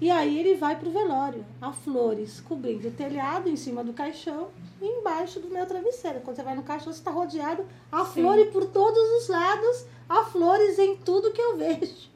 E 0.01 0.11
aí 0.11 0.39
ele 0.39 0.55
vai 0.57 0.79
pro 0.79 0.91
velório. 0.91 1.45
Há 1.61 1.73
flores 1.73 2.41
cobrindo 2.41 2.89
o 2.89 2.91
telhado 2.93 3.49
em 3.51 3.57
cima 3.57 3.85
do 3.85 3.93
caixão 3.93 4.49
e 4.81 4.87
embaixo 4.87 5.41
do 5.41 5.49
meu 5.49 5.67
travesseiro. 5.67 6.21
Quando 6.21 6.37
você 6.37 6.43
vai 6.43 6.55
no 6.55 6.63
caixão, 6.63 6.91
você 6.93 6.99
está 7.01 7.11
rodeado. 7.11 7.67
Há 7.93 8.05
Sim. 8.07 8.23
flores 8.23 8.51
por 8.51 8.65
todos 8.67 8.99
os 9.23 9.29
lados. 9.29 9.85
Há 10.09 10.25
flores 10.25 10.79
em 10.79 10.97
tudo 10.97 11.33
que 11.33 11.41
eu 11.41 11.57
vejo. 11.57 12.09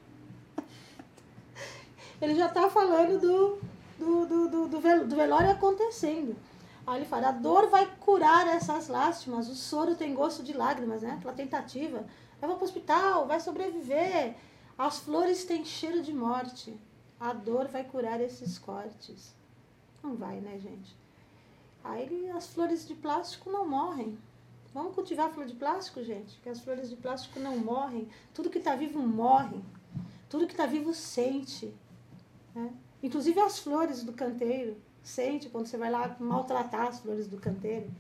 Ele 2.21 2.35
já 2.35 2.47
está 2.47 2.71
falando 2.71 3.21
do, 3.21 3.59
do, 3.99 4.27
do, 4.27 4.49
do, 4.49 4.69
do 4.69 4.81
vel- 4.81 5.07
do 5.07 5.15
velório 5.17 5.51
acontecendo. 5.51 6.35
Aí 6.87 6.99
ele 6.99 7.07
fala, 7.07 7.29
a 7.29 7.33
dor 7.33 7.69
vai 7.69 7.87
curar 8.01 8.47
essas 8.47 8.89
lástimas, 8.89 9.49
o 9.49 9.55
soro 9.55 9.95
tem 9.95 10.15
gosto 10.15 10.43
de 10.43 10.53
lágrimas, 10.53 11.01
né? 11.01 11.13
Aquela 11.19 11.33
tentativa. 11.33 12.05
Leva 12.43 12.55
para 12.55 12.63
o 12.63 12.65
hospital, 12.65 13.27
vai 13.27 13.41
sobreviver. 13.41 14.35
As 14.77 14.99
flores 14.99 15.45
têm 15.45 15.65
cheiro 15.65 16.03
de 16.03 16.13
morte. 16.13 16.79
A 17.25 17.33
dor 17.33 17.69
vai 17.69 17.83
curar 17.83 18.21
esses 18.21 18.59
cortes. 18.59 19.35
Não 20.03 20.15
vai, 20.15 20.41
né, 20.41 20.59
gente? 20.59 20.95
Aí 21.83 22.29
as 22.29 22.49
flores 22.49 22.87
de 22.87 22.95
plástico 22.95 23.51
não 23.51 23.67
morrem. 23.67 24.19
Vamos 24.75 24.95
cultivar 24.95 25.33
flor 25.33 25.47
de 25.47 25.55
plástico, 25.55 26.05
gente? 26.05 26.39
Que 26.43 26.51
as 26.51 26.61
flores 26.61 26.91
de 26.91 26.97
plástico 26.97 27.41
não 27.41 27.57
morrem. 27.57 28.07
Tudo 28.35 28.51
que 28.51 28.59
está 28.59 28.77
vivo 28.77 29.01
morre. 29.01 29.59
Tudo 30.29 30.47
que 30.47 30.53
está 30.53 30.67
vivo 30.67 30.93
sente. 30.93 31.75
né? 32.55 32.71
Inclusive 33.03 33.41
as 33.41 33.59
flores 33.59 34.05
do 34.05 34.13
canteiro. 34.13 34.77
Sente 35.03 35.49
quando 35.49 35.67
você 35.67 35.79
vai 35.79 35.91
lá 35.91 36.15
maltratar 36.21 36.89
as 36.89 37.01
flores 37.01 37.27
do 37.27 37.39
canteiro. 37.39 37.91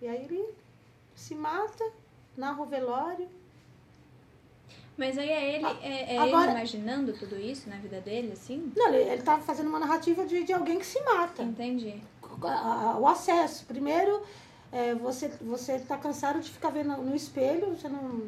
E 0.00 0.08
aí 0.08 0.24
ele 0.24 0.48
se 1.14 1.34
mata, 1.34 1.84
narra 2.34 2.62
o 2.62 2.66
velório. 2.66 3.28
Mas 4.96 5.18
aí 5.18 5.28
é 5.28 5.54
ele, 5.56 5.66
é, 5.82 6.14
é 6.14 6.18
Agora- 6.18 6.44
ele 6.50 6.52
imaginando 6.58 7.12
tudo 7.12 7.38
isso 7.38 7.68
na 7.68 7.76
vida 7.76 8.00
dele, 8.00 8.32
assim? 8.32 8.72
Não, 8.74 8.88
ele, 8.88 9.10
ele 9.10 9.22
tá 9.22 9.38
fazendo 9.38 9.68
uma 9.68 9.78
narrativa 9.78 10.24
de, 10.24 10.42
de 10.44 10.52
alguém 10.52 10.78
que 10.78 10.86
se 10.86 11.00
mata. 11.02 11.42
Entendi. 11.42 12.02
o 12.98 13.06
acesso. 13.06 13.64
Primeiro, 13.66 14.22
é, 14.72 14.94
você 14.94 15.28
você 15.40 15.72
está 15.74 15.96
cansado 15.96 16.40
de 16.40 16.50
ficar 16.50 16.70
vendo 16.70 16.96
no 16.96 17.14
espelho, 17.14 17.76
você 17.76 17.88
não, 17.88 18.22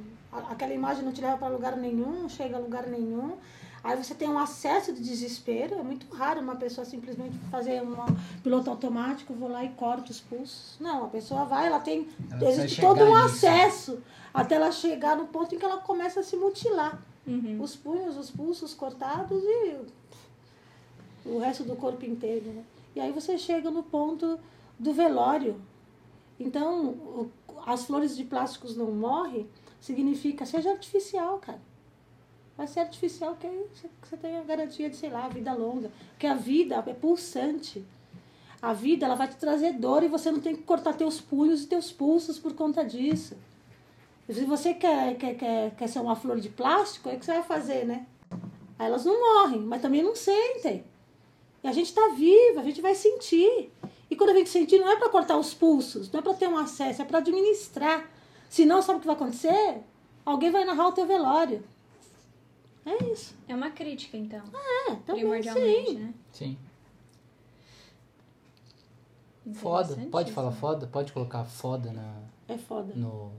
aquela 0.50 0.72
imagem 0.74 1.04
não 1.04 1.12
te 1.12 1.20
leva 1.20 1.36
para 1.38 1.48
lugar 1.48 1.76
nenhum, 1.76 2.22
não 2.22 2.28
chega 2.28 2.56
a 2.56 2.60
lugar 2.60 2.86
nenhum. 2.86 3.36
Aí 3.82 3.96
você 3.96 4.14
tem 4.14 4.28
um 4.28 4.38
acesso 4.38 4.92
de 4.92 5.00
desespero. 5.02 5.76
É 5.78 5.82
muito 5.82 6.06
raro 6.14 6.40
uma 6.40 6.56
pessoa 6.56 6.84
simplesmente 6.84 7.36
fazer 7.50 7.80
um 7.82 7.94
piloto 8.42 8.68
automático, 8.70 9.32
vou 9.34 9.48
lá 9.48 9.64
e 9.64 9.68
corto 9.70 10.10
os 10.10 10.20
pulsos. 10.20 10.76
Não, 10.80 11.04
a 11.04 11.08
pessoa 11.08 11.44
vai, 11.44 11.66
ela 11.66 11.78
tem 11.80 12.08
Ela 12.30 12.50
existe 12.50 12.80
todo 12.80 13.02
um 13.04 13.14
nisso. 13.14 13.46
acesso 13.46 14.02
até 14.34 14.56
ela 14.56 14.72
chegar 14.72 15.16
no 15.16 15.26
ponto 15.26 15.54
em 15.54 15.58
que 15.58 15.64
ela 15.64 15.78
começa 15.78 16.20
a 16.20 16.22
se 16.22 16.36
mutilar. 16.36 17.00
Uhum. 17.26 17.58
Os 17.60 17.76
punhos, 17.76 18.16
os 18.16 18.30
pulsos 18.30 18.74
cortados 18.74 19.42
e 19.42 19.76
o 21.24 21.38
resto 21.38 21.64
do 21.64 21.76
corpo 21.76 22.04
inteiro. 22.04 22.46
Né? 22.46 22.64
E 22.96 23.00
aí 23.00 23.12
você 23.12 23.36
chega 23.38 23.70
no 23.70 23.82
ponto 23.82 24.38
do 24.78 24.92
velório. 24.92 25.60
Então, 26.40 26.86
o- 26.86 27.30
as 27.66 27.84
flores 27.84 28.16
de 28.16 28.24
plásticos 28.24 28.76
não 28.76 28.90
morrem, 28.92 29.48
significa 29.80 30.46
seja 30.46 30.70
artificial, 30.70 31.38
cara. 31.38 31.60
Vai 32.58 32.66
ser 32.66 32.80
artificial 32.80 33.36
você- 33.40 33.88
que 34.02 34.08
você 34.08 34.16
tem 34.16 34.36
a 34.36 34.42
garantia 34.42 34.90
de, 34.90 34.96
sei 34.96 35.10
lá, 35.10 35.28
vida 35.28 35.54
longa. 35.54 35.92
Porque 36.10 36.26
a 36.26 36.34
vida 36.34 36.82
é 36.84 36.92
pulsante. 36.92 37.84
A 38.60 38.72
vida 38.72 39.06
ela 39.06 39.14
vai 39.14 39.28
te 39.28 39.36
trazer 39.36 39.74
dor 39.74 40.02
e 40.02 40.08
você 40.08 40.28
não 40.32 40.40
tem 40.40 40.56
que 40.56 40.64
cortar 40.64 40.94
teus 40.94 41.20
punhos 41.20 41.62
e 41.62 41.66
teus 41.68 41.92
pulsos 41.92 42.36
por 42.36 42.52
conta 42.54 42.84
disso. 42.84 43.36
Se 44.28 44.44
você 44.44 44.74
quer, 44.74 45.16
quer, 45.16 45.34
quer, 45.36 45.74
quer 45.76 45.86
ser 45.86 46.00
uma 46.00 46.16
flor 46.16 46.40
de 46.40 46.48
plástico, 46.48 47.08
é 47.08 47.14
o 47.14 47.18
que 47.20 47.24
você 47.24 47.34
vai 47.34 47.44
fazer, 47.44 47.86
né? 47.86 48.04
Aí 48.76 48.86
elas 48.86 49.04
não 49.04 49.18
morrem, 49.20 49.60
mas 49.60 49.80
também 49.80 50.02
não 50.02 50.16
sentem. 50.16 50.84
E 51.62 51.68
a 51.68 51.72
gente 51.72 51.86
está 51.86 52.08
vivo, 52.08 52.58
a 52.58 52.64
gente 52.64 52.80
vai 52.80 52.96
sentir. 52.96 53.72
E 54.10 54.16
quando 54.16 54.30
a 54.30 54.34
gente 54.34 54.50
sentir, 54.50 54.80
não 54.80 54.90
é 54.90 54.96
para 54.96 55.08
cortar 55.08 55.38
os 55.38 55.54
pulsos, 55.54 56.10
não 56.10 56.18
é 56.18 56.22
para 56.24 56.34
ter 56.34 56.48
um 56.48 56.58
acesso, 56.58 57.02
é 57.02 57.04
para 57.04 57.18
administrar. 57.18 58.10
Senão, 58.50 58.82
sabe 58.82 58.98
o 58.98 59.00
que 59.00 59.06
vai 59.06 59.14
acontecer? 59.14 59.78
Alguém 60.26 60.50
vai 60.50 60.64
narrar 60.64 60.88
o 60.88 60.92
teu 60.92 61.06
velório. 61.06 61.62
É 62.86 63.04
isso. 63.04 63.34
É 63.46 63.54
uma 63.54 63.70
crítica, 63.70 64.16
então. 64.16 64.42
É, 64.88 64.94
também 65.06 65.22
primordialmente, 65.22 65.90
sim. 65.90 65.98
né? 65.98 66.14
Sim. 66.32 66.58
Foda. 69.54 69.96
Pode 70.10 70.32
falar 70.32 70.52
foda? 70.52 70.86
Pode 70.86 71.12
colocar 71.12 71.44
foda 71.44 71.90
na, 71.92 72.14
É 72.46 72.58
foda. 72.58 72.92
no 72.94 73.32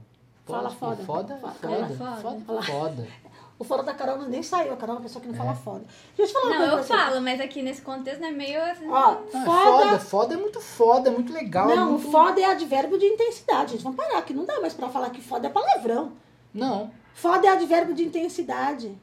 Fala 0.46 0.68
foda. 0.70 1.04
Foda, 1.04 1.36
Fala- 1.36 1.52
foda, 1.54 1.88
fala 1.94 2.16
foda, 2.16 2.40
foda. 2.44 2.62
foda. 2.62 3.08
O 3.56 3.62
fora 3.64 3.82
da 3.82 3.92
Carol 3.94 4.18
nem 4.22 4.42
saiu, 4.42 4.72
a 4.72 4.76
Carol 4.76 4.96
é 4.96 4.98
uma 4.98 5.02
pessoa 5.02 5.20
que 5.22 5.28
não 5.28 5.34
É. 5.34 5.38
fala 5.38 5.54
foda. 5.54 5.84
Deixa 6.16 6.22
eu 6.22 6.26
te 6.26 6.32
falar 6.32 6.56
uma 6.56 6.66
Não, 6.66 6.78
eu 6.78 6.84
falo, 6.84 7.20
mas 7.20 7.40
aqui 7.40 7.62
nesse 7.62 7.82
contexto 7.82 8.24
é 8.24 8.30
meio 8.32 8.60
assim. 8.62 8.88
Ó, 8.88 9.12
Não, 9.12 9.20
é 9.26 9.30
foda. 9.30 9.44
foda, 9.44 10.00
foda 10.00 10.34
é 10.34 10.36
muito 10.38 10.60
foda, 10.60 11.10
é 11.10 11.12
muito 11.12 11.32
legal. 11.32 11.70
é 11.70 11.76
Não, 11.76 11.92
muito... 11.92 12.10
foda 12.10 12.40
é 12.40 12.44
advérbio 12.46 12.98
de 12.98 13.04
intensidade, 13.04 13.72
gente. 13.72 13.82
Vamos 13.84 13.96
parar, 14.02 14.22
que 14.22 14.32
não 14.32 14.44
dá 14.46 14.58
mais 14.60 14.72
pra 14.74 14.88
falar 14.88 15.10
que 15.10 15.20
foda 15.20 15.46
é 15.46 15.50
palavrão. 15.50 16.12
Não, 16.54 16.90
Foda 17.14 17.46
é 17.46 17.50
advérbio 17.50 17.94
de 17.94 18.02
intensidade. 18.04 18.98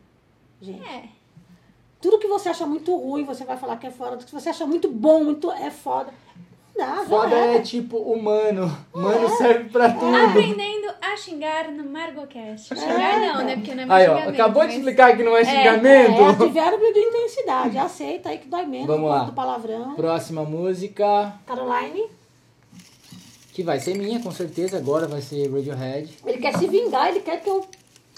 Gente. 0.62 0.84
É. 0.88 1.04
Tudo 2.02 2.20
que 2.20 2.28
você 2.28 2.50
acha 2.50 2.66
muito 2.66 2.96
ruim, 2.96 3.24
você 3.26 3.44
vai 3.44 3.58
falar 3.58 3.78
que 3.78 3.88
é 3.88 3.92
foda. 3.92 4.18
Tudo 4.18 4.26
que 4.26 4.32
você 4.32 4.50
acha 4.50 4.66
muito 4.66 4.90
bom, 4.90 5.24
muito 5.24 5.52
é 5.52 5.70
foda. 5.72 6.12
Não 6.78 7.06
foda 7.08 7.36
era. 7.36 7.56
é 7.56 7.60
tipo 7.62 7.98
humano. 7.98 8.72
Humano 8.94 9.30
serve 9.36 9.70
pra 9.72 9.92
tudo. 9.92 10.16
Aprendendo 10.16 10.94
a 11.02 11.18
xingar 11.18 11.72
no 11.72 11.84
Margocast. 11.90 12.68
Xingar 12.76 13.20
não, 13.20 13.44
né? 13.44 13.56
Porque 13.56 13.74
não 13.74 13.82
é 13.82 13.86
mais 13.88 14.04
Aí, 14.04 14.08
ó, 14.10 14.16
xingamento, 14.20 14.34
acabou 14.36 14.62
de 14.62 14.68
mas- 14.68 14.78
explicar 14.78 15.18
que 15.18 15.24
não 15.24 15.36
é 15.36 15.42
É 15.42 15.46
xingamento. 15.46 16.24
advérbio 16.44 16.94
de 16.94 17.00
intensidade. 17.00 17.78
Aceita 17.80 18.30
aí 18.30 18.38
que 18.38 18.48
dói 18.48 18.66
menos 18.68 18.86
Vamos 18.86 19.10
lá. 19.10 19.24
do 19.24 19.34
palavrão. 19.34 19.96
Próxima 19.96 20.44
música, 20.44 21.34
Caroline, 21.48 22.06
que 23.54 23.64
vai 23.64 23.80
ser 23.80 23.98
minha, 23.98 24.20
com 24.22 24.30
certeza. 24.32 24.78
Agora 24.78 25.08
vai 25.08 25.22
ser 25.22 25.52
Radiohead. 25.52 26.16
ele 26.28 26.38
quer 26.38 26.56
se 26.60 26.68
vingar, 26.68 27.08
ele 27.10 27.22
quer 27.22 27.42
que 27.42 27.50
eu. 27.50 27.66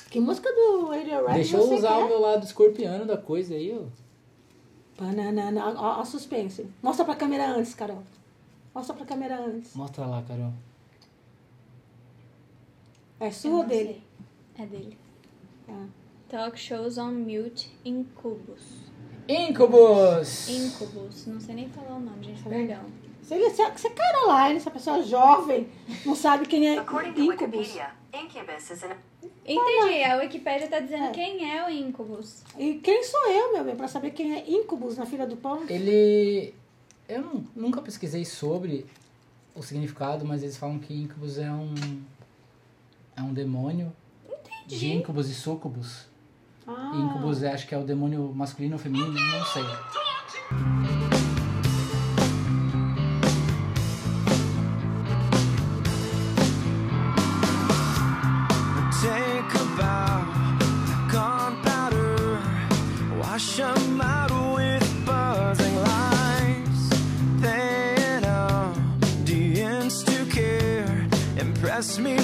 Que 0.10 0.20
música 0.20 0.52
do 0.52 0.88
Radiohead 0.88 1.36
Deixa 1.36 1.58
eu 1.58 1.68
você 1.68 1.76
usar 1.76 1.96
quer? 1.98 2.04
o 2.04 2.08
meu 2.08 2.20
lado 2.20 2.44
escorpiano 2.44 3.06
da 3.06 3.18
coisa 3.18 3.54
aí, 3.54 3.78
ó. 3.78 3.84
Banana, 5.02 5.76
ó, 5.78 6.02
ó, 6.02 6.06
suspense. 6.06 6.68
Mostra 6.82 7.06
pra 7.06 7.16
câmera 7.16 7.52
antes, 7.52 7.74
Carol. 7.76 8.04
Mostra 8.74 8.96
pra 8.96 9.06
câmera 9.06 9.40
antes. 9.40 9.76
Mostra 9.76 10.06
lá, 10.06 10.22
Carol. 10.28 10.52
É 13.20 13.32
sua 13.32 13.60
ou 13.60 13.64
dele? 13.66 14.02
sei. 14.56 14.66
É 14.66 14.68
dele. 14.68 14.98
Ah. 15.70 15.86
Talk 16.28 16.60
shows 16.60 16.98
on 16.98 17.12
mute 17.12 17.72
incubus. 17.86 18.62
Incubus! 19.28 20.50
Incubus. 20.50 21.28
Não 21.28 21.40
sei 21.40 21.56
nem 21.56 21.70
falar 21.70 21.98
o 21.98 22.00
nome, 22.00 22.24
gente. 22.24 22.44
Tá? 22.44 22.50
Perdão. 22.50 22.82
Se 23.22 23.36
ele 23.36 23.50
se, 23.52 23.64
se 23.78 23.88
é 23.88 23.90
Caroline, 23.92 24.58
essa 24.58 24.72
pessoa 24.72 25.04
jovem, 25.04 25.70
não 26.06 26.16
sabe 26.16 26.48
quem 26.48 26.68
é 26.68 26.80
According 26.80 27.14
to 27.14 27.22
Incubus. 27.22 27.78
Incubus 28.14 28.70
is 28.72 28.84
an 28.84 28.96
Entendi. 29.46 30.04
A 30.04 30.18
Wikipédia 30.18 30.68
tá 30.68 30.80
dizendo 30.80 31.06
É. 31.06 31.12
quem 31.12 31.52
é 31.58 31.66
o 31.66 31.70
incubus. 31.70 32.44
E 32.58 32.76
quem 32.76 33.04
sou 33.04 33.28
eu, 33.32 33.54
meu 33.54 33.64
bem, 33.64 33.76
pra 33.76 33.88
saber 33.88 34.12
quem 34.12 34.34
é 34.36 34.50
Incubus 34.50 34.98
na 34.98 35.06
fila 35.06 35.26
do 35.26 35.36
pão? 35.38 35.64
Ele. 35.70 36.54
Eu 37.08 37.22
nu- 37.22 37.48
nunca 37.56 37.82
pesquisei 37.82 38.24
sobre 38.26 38.86
o 39.56 39.62
significado, 39.64 40.24
mas 40.26 40.44
eles 40.44 40.58
falam 40.58 40.78
que 40.80 40.94
Incubus 40.94 41.38
é 41.40 41.50
um. 41.52 41.74
É 43.16 43.22
um 43.22 43.34
demônio. 43.34 43.92
De 44.68 44.92
Incubus 44.94 45.28
e 45.30 45.34
Sucubus. 45.34 46.06
Ah, 46.68 46.92
Incubus 46.96 47.42
é, 47.42 47.52
acho 47.52 47.68
que 47.68 47.74
é 47.74 47.78
o 47.78 47.84
demônio 47.84 48.32
masculino 48.36 48.74
ou 48.76 48.80
feminino, 48.80 49.12
não 49.14 49.46
sei. 49.46 50.99
Wash 63.40 63.60
'em 63.60 64.02
out 64.02 64.32
with 64.56 65.06
buzzing 65.06 65.78
audience 65.78 66.92
uh, 68.26 68.74
to 70.04 70.26
care, 70.26 71.08
impress 71.38 71.98
me 72.00 72.18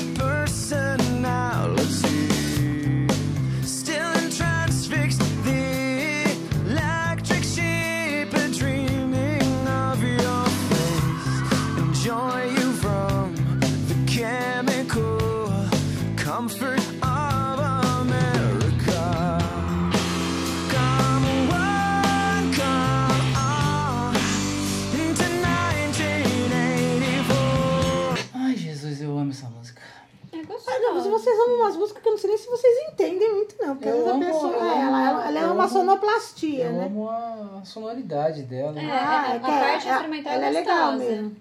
umas 31.65 31.75
músicas 31.77 32.01
que 32.01 32.07
eu 32.07 32.11
não 32.13 32.19
sei 32.19 32.29
nem 32.29 32.37
se 32.37 32.47
vocês 32.47 32.89
entendem 32.91 33.33
muito, 33.33 33.55
não. 33.59 33.75
Porque 33.75 33.89
Eu 33.89 34.09
amo, 34.09 34.25
pessoa. 34.25 34.51
eu 34.53 34.63
é, 34.63 34.71
amo, 34.71 34.81
ela, 34.87 35.09
ela, 35.09 35.27
ela 35.27 35.39
é 35.39 35.43
eu 35.43 35.53
uma 35.53 35.63
amo. 35.63 35.73
sonoplastia, 35.73 36.65
Eu 36.65 36.73
né? 36.73 36.85
amo 36.85 37.09
a 37.09 37.61
sonoridade 37.65 38.43
dela. 38.43 38.79
É. 38.79 38.89
Ah, 38.91 39.31
a 39.35 39.39
que 39.39 39.45
parte 39.45 39.87
instrumental 39.87 40.33
é 40.33 40.35
ela 40.35 40.45
é 40.45 40.49
legal 40.49 40.93
mesmo. 40.97 41.35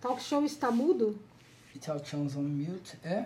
Talk 0.00 0.22
show 0.22 0.44
está 0.44 0.70
mudo? 0.70 1.18
E 1.74 1.78
Talk 1.78 2.08
Shows 2.08 2.36
on 2.36 2.42
Mute. 2.42 2.98
É. 3.04 3.24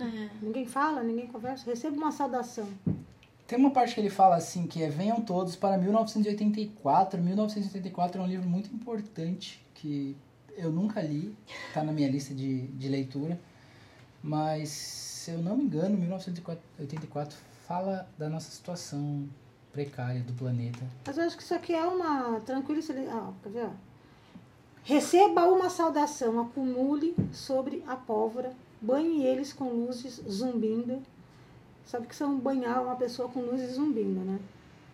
É. 0.00 0.28
Ninguém 0.42 0.66
fala, 0.66 1.02
ninguém 1.02 1.26
conversa. 1.26 1.64
Receba 1.64 1.96
uma 1.96 2.12
saudação. 2.12 2.68
Tem 3.46 3.58
uma 3.58 3.70
parte 3.70 3.94
que 3.94 4.00
ele 4.00 4.10
fala 4.10 4.36
assim, 4.36 4.66
que 4.66 4.82
é 4.82 4.88
Venham 4.90 5.20
Todos 5.20 5.56
para 5.56 5.78
1984. 5.78 7.20
1984 7.20 8.20
é 8.20 8.24
um 8.24 8.26
livro 8.26 8.48
muito 8.48 8.72
importante 8.74 9.64
que 9.74 10.16
eu 10.56 10.70
nunca 10.70 11.00
li, 11.00 11.34
tá 11.72 11.82
na 11.82 11.92
minha 11.92 12.08
lista 12.10 12.34
de, 12.34 12.62
de 12.66 12.88
leitura. 12.88 13.40
Mas, 14.22 14.68
se 14.70 15.30
eu 15.30 15.38
não 15.38 15.56
me 15.56 15.64
engano, 15.64 15.96
1984 15.96 17.36
fala 17.66 18.08
da 18.18 18.28
nossa 18.28 18.50
situação 18.50 19.28
precária 19.72 20.20
do 20.22 20.32
planeta. 20.32 20.80
Mas 21.06 21.18
eu 21.18 21.24
acho 21.24 21.36
que 21.36 21.42
isso 21.42 21.54
aqui 21.54 21.74
é 21.74 21.84
uma 21.84 22.40
tranquila. 22.40 22.80
Ah, 23.12 23.32
quer 23.42 23.48
ver? 23.50 23.70
Receba 24.82 25.44
uma 25.44 25.68
saudação, 25.68 26.40
acumule 26.40 27.14
sobre 27.32 27.84
a 27.86 27.94
pólvora, 27.94 28.52
banhe 28.80 29.22
eles 29.24 29.52
com 29.52 29.68
luzes 29.68 30.20
zumbindo. 30.28 31.02
Sabe 31.84 32.06
que 32.06 32.16
são 32.16 32.38
banhar 32.38 32.82
uma 32.82 32.96
pessoa 32.96 33.28
com 33.28 33.40
luzes 33.40 33.74
zumbindo, 33.74 34.20
né? 34.24 34.38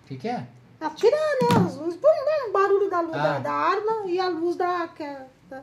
O 0.05 0.09
que, 0.09 0.17
que 0.17 0.29
é? 0.29 0.47
Atirar, 0.81 1.19
né? 1.43 1.67
As 1.67 1.77
luzes, 1.77 1.99
bum, 1.99 2.09
bum, 2.09 2.53
barulho 2.53 2.91
da, 2.91 3.01
luz, 3.01 3.13
da, 3.13 3.37
Ah. 3.37 3.39
da 3.41 3.53
arma 3.53 4.07
e 4.07 4.19
a 4.21 4.29
luz 4.29 4.57
da, 4.57 4.89
é- 4.99 5.27
da. 5.49 5.63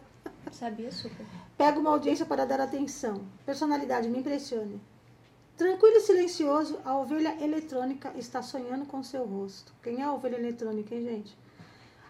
Sabia 0.52 0.92
super. 0.92 1.26
Pega 1.62 1.80
uma 1.80 1.92
audiência 1.92 2.26
para 2.26 2.44
dar 2.44 2.60
atenção. 2.60 3.22
Personalidade, 3.46 4.10
me 4.10 4.18
impressione. 4.18 4.82
Tranquilo 5.56 5.98
e 5.98 6.00
silencioso, 6.00 6.80
a 6.84 6.98
ovelha 6.98 7.38
eletrônica 7.40 8.12
está 8.18 8.42
sonhando 8.42 8.84
com 8.88 9.04
seu 9.04 9.24
rosto. 9.26 9.72
Quem 9.84 10.02
é 10.02 10.04
a 10.04 10.12
ovelha 10.12 10.38
eletrônica, 10.38 10.96
hein, 10.96 11.04
gente? 11.04 11.38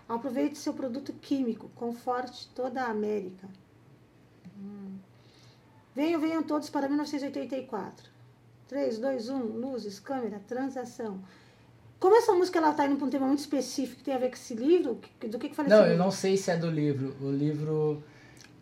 Aproveite 0.08 0.58
seu 0.58 0.74
produto 0.74 1.12
químico, 1.12 1.70
conforte 1.76 2.48
toda 2.56 2.82
a 2.82 2.92
América. 2.92 3.46
Hum. 4.58 4.96
Venham, 5.94 6.22
venham 6.22 6.44
todos 6.44 6.70
para 6.70 6.88
1984. 6.88 8.10
3, 8.70 9.00
2, 9.00 9.30
1, 9.32 9.38
luzes, 9.38 10.00
câmera, 10.00 10.42
transação. 10.48 11.20
Como 12.00 12.16
essa 12.16 12.32
música 12.32 12.58
ela 12.58 12.72
está 12.72 12.86
indo 12.86 12.96
para 12.96 13.06
um 13.06 13.10
tema 13.10 13.28
muito 13.28 13.40
específico 13.40 13.98
que 13.98 14.06
tem 14.06 14.14
a 14.14 14.18
ver 14.18 14.30
com 14.30 14.36
esse 14.36 14.56
livro, 14.56 14.98
do 15.28 15.38
que, 15.38 15.50
que 15.50 15.56
fala 15.58 15.68
Não, 15.68 15.78
eu 15.80 15.84
livro? 15.90 15.98
não 15.98 16.10
sei 16.10 16.38
se 16.38 16.52
é 16.52 16.56
do 16.56 16.72
livro. 16.72 17.14
O 17.20 17.30
livro 17.30 18.02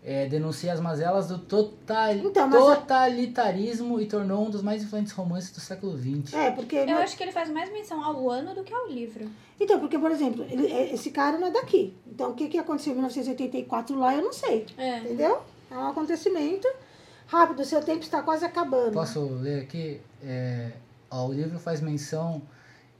é, 0.03 0.27
denuncia 0.27 0.71
as 0.71 0.79
mazelas 0.79 1.27
do 1.27 1.37
total, 1.37 2.13
Então, 2.13 2.47
é- 2.47 2.75
totalitarismo 2.75 3.99
e 3.99 4.05
tornou 4.05 4.45
um 4.45 4.49
dos 4.49 4.61
mais 4.61 4.83
influentes 4.83 5.11
romances 5.11 5.51
do 5.51 5.59
século 5.59 5.97
XX. 5.97 6.33
É, 6.33 6.51
porque. 6.51 6.75
Eu 6.77 6.97
acho 6.97 7.17
que 7.17 7.23
ele 7.23 7.31
faz 7.31 7.49
mais 7.49 7.71
menção 7.71 8.03
ao 8.03 8.29
ano 8.29 8.55
do 8.55 8.63
que 8.63 8.73
ao 8.73 8.87
livro. 8.87 9.29
Então, 9.59 9.79
porque, 9.79 9.99
por 9.99 10.09
exemplo, 10.11 10.45
ele- 10.49 10.71
é- 10.71 10.93
esse 10.93 11.11
cara 11.11 11.37
não 11.37 11.47
é 11.47 11.51
daqui. 11.51 11.93
Então, 12.07 12.31
o 12.31 12.33
que, 12.33 12.47
que 12.47 12.57
aconteceu 12.57 12.91
em 12.93 12.95
1984 12.95 13.97
lá, 13.97 14.15
eu 14.15 14.21
não 14.21 14.31
sei. 14.33 14.65
É. 14.77 14.99
Entendeu? 14.99 15.39
É 15.69 15.75
um 15.75 15.87
acontecimento 15.89 16.67
rápido. 17.27 17.63
Seu 17.65 17.81
tempo 17.83 18.01
está 18.01 18.21
quase 18.21 18.45
acabando. 18.45 18.93
Posso 18.93 19.19
ler 19.25 19.63
aqui? 19.63 19.99
É, 20.23 20.71
ó, 21.11 21.27
o 21.27 21.33
livro 21.33 21.59
faz 21.59 21.81
menção, 21.81 22.41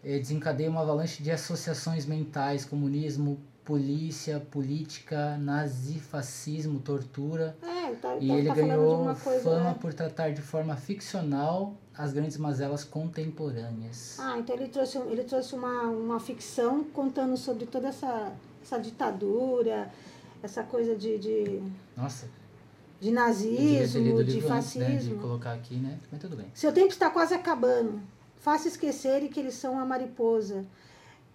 é, 0.03 0.19
desencadeia 0.19 0.69
uma 0.69 0.81
avalanche 0.81 1.23
de 1.23 1.31
associações 1.31 2.05
mentais, 2.05 2.65
comunismo, 2.65 3.39
polícia, 3.69 4.39
política, 4.49 5.37
nazifascismo, 5.37 6.79
tortura. 6.79 7.55
É, 7.61 7.91
tá, 7.91 8.17
E 8.17 8.27
tá- 8.27 8.33
ele 8.33 8.47
tá 8.47 8.55
ganhou 8.55 9.15
coisa. 9.15 9.43
fama 9.43 9.63
né? 9.69 9.77
por 9.79 9.93
tratar 9.93 10.31
de 10.31 10.41
forma 10.41 10.75
ficcional 10.75 11.75
as 11.95 12.11
grandes 12.11 12.37
mazelas 12.37 12.83
contemporâneas. 12.83 14.17
Ah, 14.19 14.39
então 14.39 14.55
ele 14.55 14.69
trouxe, 14.69 14.97
ele 14.97 15.23
trouxe 15.23 15.53
uma, 15.53 15.83
uma 15.83 16.19
ficção 16.19 16.83
contando 16.85 17.37
sobre 17.37 17.67
toda 17.67 17.89
essa, 17.89 18.31
essa 18.63 18.79
ditadura, 18.79 19.91
essa 20.41 20.63
coisa 20.63 20.95
de, 20.95 21.19
de, 21.19 21.61
Nossa, 21.95 22.27
de 22.99 23.11
nazismo, 23.11 23.99
de 23.99 23.99
livro 23.99 24.21
antes 24.21 24.33
né, 24.33 24.41
de 24.41 24.47
fascismo. 24.47 25.21
colocar 25.21 25.53
aqui, 25.53 25.75
né? 25.75 25.99
Mas 26.11 26.19
tudo 26.19 26.35
bem. 26.35 26.47
Seu 26.55 26.73
tempo 26.73 26.89
está 26.89 27.11
quase 27.11 27.35
acabando. 27.35 28.01
Faça 28.37 28.67
esquecerem 28.67 29.29
que 29.29 29.39
eles 29.39 29.53
são 29.53 29.77
a 29.77 29.85
mariposa. 29.85 30.65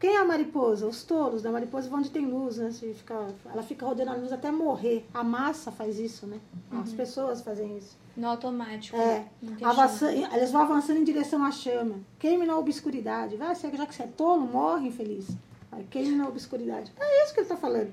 Quem 0.05 0.17
é 0.17 0.19
a 0.19 0.25
mariposa? 0.27 0.87
Os 0.87 1.03
tolos 1.03 1.41
da 1.41 1.51
mariposa 1.51 1.89
vão 1.89 2.01
onde 2.01 2.11
tem 2.11 2.27
luz, 2.27 2.59
né? 2.59 2.71
Se 2.71 2.93
fica, 2.93 3.27
ela 3.51 3.63
fica 3.63 3.87
rodando 3.87 4.11
a 4.11 4.15
luz 4.15 4.33
até 4.33 4.51
morrer. 4.51 5.07
A 5.15 5.25
massa 5.25 5.73
faz 5.73 5.99
isso, 5.99 6.27
né? 6.27 6.39
As 6.71 6.93
pessoas 6.93 7.41
fazem 7.41 7.79
isso. 7.79 7.97
No 8.15 8.29
automático. 8.29 8.99
É, 8.99 9.25
avança- 9.63 10.13
eles 10.13 10.51
vão 10.53 10.61
avançando 10.61 10.99
em 10.99 11.05
direção 11.05 11.43
à 11.43 11.51
chama. 11.51 12.01
Queime 12.19 12.45
na 12.45 12.59
obscuridade. 12.59 13.39
Vai, 13.39 13.55
já 13.55 13.71
que 13.87 13.95
você 13.95 14.03
é 14.03 14.07
tolo, 14.07 14.43
morre 14.43 14.89
infeliz. 14.89 15.27
Vai, 15.71 15.85
queime 15.85 16.15
na 16.17 16.29
obscuridade. 16.29 16.93
É 17.01 17.25
isso 17.25 17.33
que 17.33 17.41
ele 17.41 17.47
está 17.47 17.57
falando. 17.57 17.91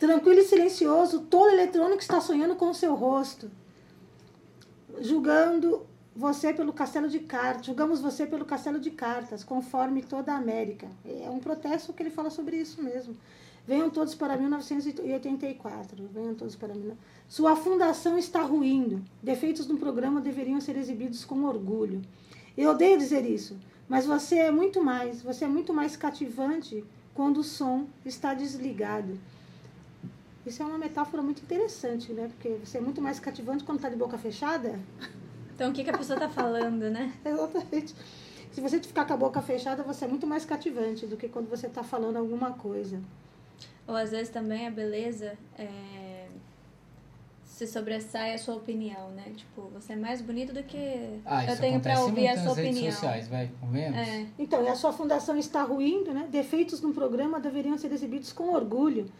Tranquilo 0.00 0.40
e 0.40 0.44
silencioso, 0.44 1.20
tolo 1.26 1.50
eletrônico 1.50 2.00
está 2.00 2.22
sonhando 2.22 2.56
com 2.56 2.70
o 2.70 2.74
seu 2.74 2.94
rosto. 2.94 3.50
Julgando 4.98 5.84
você 6.18 6.52
pelo 6.52 6.72
castelo 6.72 7.08
de 7.08 7.20
cartas. 7.20 7.64
Julgamos 7.64 8.00
você 8.00 8.26
pelo 8.26 8.44
castelo 8.44 8.80
de 8.80 8.90
cartas, 8.90 9.44
conforme 9.44 10.02
toda 10.02 10.32
a 10.32 10.36
América. 10.36 10.88
É 11.06 11.30
um 11.30 11.38
protesto 11.38 11.92
que 11.92 12.02
ele 12.02 12.10
fala 12.10 12.28
sobre 12.28 12.56
isso 12.56 12.82
mesmo. 12.82 13.16
Venham 13.64 13.88
todos 13.88 14.16
para 14.16 14.36
1984. 14.36 16.10
Venham 16.12 16.34
todos 16.34 16.56
para 16.56 16.74
19... 16.74 16.98
Sua 17.28 17.54
fundação 17.54 18.18
está 18.18 18.42
ruindo. 18.42 19.00
Defeitos 19.22 19.68
no 19.68 19.78
programa 19.78 20.20
deveriam 20.20 20.60
ser 20.60 20.76
exibidos 20.76 21.24
com 21.24 21.44
orgulho. 21.44 22.02
Eu 22.56 22.70
odeio 22.70 22.98
dizer 22.98 23.24
isso, 23.24 23.56
mas 23.88 24.04
você 24.04 24.38
é 24.38 24.50
muito 24.50 24.82
mais. 24.82 25.22
Você 25.22 25.44
é 25.44 25.48
muito 25.48 25.72
mais 25.72 25.96
cativante 25.96 26.84
quando 27.14 27.38
o 27.38 27.44
som 27.44 27.86
está 28.04 28.34
desligado. 28.34 29.16
Isso 30.44 30.64
é 30.64 30.66
uma 30.66 30.78
metáfora 30.78 31.22
muito 31.22 31.42
interessante, 31.42 32.12
né? 32.12 32.26
Porque 32.26 32.58
você 32.64 32.78
é 32.78 32.80
muito 32.80 33.00
mais 33.00 33.20
cativante 33.20 33.62
quando 33.62 33.78
está 33.78 33.88
de 33.88 33.94
boca 33.96 34.18
fechada. 34.18 34.80
Então 35.58 35.70
o 35.70 35.72
que, 35.72 35.82
que 35.82 35.90
a 35.90 35.98
pessoa 35.98 36.16
tá 36.16 36.28
falando, 36.28 36.88
né? 36.88 37.12
Exatamente. 37.26 37.92
Se 38.52 38.60
você 38.60 38.78
ficar 38.78 39.04
com 39.04 39.14
a 39.14 39.16
boca 39.16 39.42
fechada, 39.42 39.82
você 39.82 40.04
é 40.04 40.08
muito 40.08 40.24
mais 40.24 40.44
cativante 40.44 41.04
do 41.04 41.16
que 41.16 41.28
quando 41.28 41.50
você 41.50 41.66
está 41.66 41.82
falando 41.82 42.16
alguma 42.16 42.52
coisa. 42.52 43.00
Ou 43.84 43.96
às 43.96 44.12
vezes 44.12 44.28
também 44.28 44.68
a 44.68 44.70
beleza 44.70 45.36
é, 45.58 46.28
se 47.44 47.66
sobressai 47.66 48.34
a 48.34 48.38
sua 48.38 48.54
opinião, 48.54 49.10
né? 49.10 49.32
Tipo, 49.36 49.62
você 49.74 49.94
é 49.94 49.96
mais 49.96 50.20
bonito 50.22 50.52
do 50.52 50.62
que 50.62 51.20
Ah, 51.24 51.42
isso 51.42 51.54
eu 51.54 51.58
tenho 51.58 51.80
pra 51.80 51.94
acontece 51.94 52.08
ouvir 52.08 52.20
muito 52.20 52.30
a 52.30 52.36
sua 52.36 52.44
nas 52.44 52.56
redes 52.56 52.70
opinião. 52.76 52.92
sociais, 52.92 53.26
vai, 53.28 53.50
convenhamos? 53.60 53.98
É. 53.98 54.26
Então, 54.38 54.62
e 54.62 54.68
a 54.68 54.76
sua 54.76 54.92
fundação 54.92 55.36
está 55.36 55.64
ruindo, 55.64 56.14
né? 56.14 56.28
Defeitos 56.30 56.80
no 56.80 56.94
programa 56.94 57.40
deveriam 57.40 57.76
ser 57.76 57.90
exibidos 57.90 58.32
com 58.32 58.50
orgulho. 58.54 59.10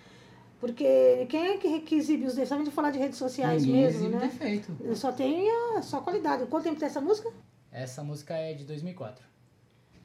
Porque 0.60 1.26
quem 1.28 1.46
é 1.50 1.56
que, 1.58 1.80
que 1.80 1.94
exibe 1.94 2.24
os 2.26 2.34
defeitos? 2.34 2.52
A 2.52 2.58
gente 2.58 2.70
falar 2.72 2.90
de 2.90 2.98
redes 2.98 3.16
sociais 3.18 3.64
Ninguém 3.64 3.82
mesmo, 3.82 4.00
exibe 4.06 4.14
né? 4.16 4.20
defeito. 4.28 4.96
Só 4.96 5.12
tem 5.12 5.48
a 5.76 5.82
só 5.82 6.00
qualidade. 6.00 6.46
Quanto 6.46 6.64
tempo 6.64 6.78
tem 6.80 6.86
essa 6.86 7.00
música? 7.00 7.32
Essa 7.70 8.02
música 8.02 8.34
é 8.34 8.54
de 8.54 8.64
2004. 8.64 9.24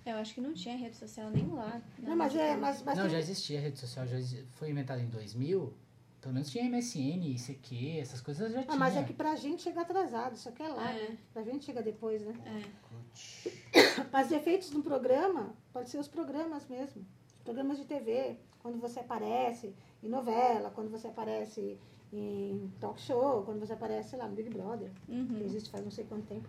Eu 0.06 0.18
acho 0.18 0.34
que 0.36 0.42
não 0.42 0.54
tinha 0.54 0.76
rede 0.78 0.96
social 0.98 1.30
nem 1.32 1.48
lá. 1.48 1.82
na 1.98 2.10
Não, 2.10 2.16
mas 2.16 2.36
é, 2.36 2.56
mas, 2.58 2.84
mas 2.84 2.98
não, 2.98 3.06
tem- 3.06 3.14
já 3.14 3.20
existia 3.20 3.60
rede 3.60 3.80
social, 3.80 4.06
já 4.06 4.18
foi 4.52 4.70
inventada 4.70 5.02
em 5.02 5.08
2000. 5.08 5.74
Pelo 6.22 6.34
menos 6.36 6.50
tinha 6.50 6.64
MSN, 6.66 7.26
ICQ, 7.36 8.00
essas 8.00 8.22
coisas 8.22 8.52
já 8.52 8.62
tinha. 8.64 8.74
Ah, 8.74 8.78
mas 8.78 8.96
é 8.96 9.04
que 9.04 9.12
pra 9.14 9.36
gente 9.36 9.62
chega 9.64 9.82
atrasado, 9.82 10.36
isso 10.36 10.48
aqui 10.48 10.62
é 10.64 10.68
lá, 10.70 10.92
É. 10.92 11.10
né? 11.10 11.18
Pra 11.34 11.42
gente 11.44 11.66
chega 11.66 11.82
depois, 11.82 12.22
né? 12.22 12.34
É. 12.46 12.84
Mas 14.12 14.30
defeitos 14.30 14.72
no 14.72 14.82
programa, 14.82 15.54
pode 15.74 15.90
ser 15.90 15.98
os 15.98 16.08
programas 16.08 16.66
mesmo. 16.68 17.06
Os 17.36 17.42
programas 17.44 17.78
de 17.78 17.86
TV, 17.86 18.38
quando 18.60 18.80
você 18.80 19.00
aparece 19.02 19.74
em 20.04 20.10
novela, 20.10 20.70
quando 20.70 20.90
você 20.90 21.08
aparece 21.08 21.78
em 22.12 22.72
talk 22.80 23.00
show, 23.02 23.44
quando 23.44 23.60
você 23.60 23.74
aparece, 23.74 24.16
lá, 24.16 24.28
no 24.28 24.36
Big 24.36 24.50
Brother, 24.50 24.92
que 25.08 25.12
Uhum. 25.12 25.42
existe 25.44 25.70
faz 25.70 25.84
não 25.84 25.92
sei 25.92 26.06
quanto 26.06 26.26
tempo. 26.28 26.48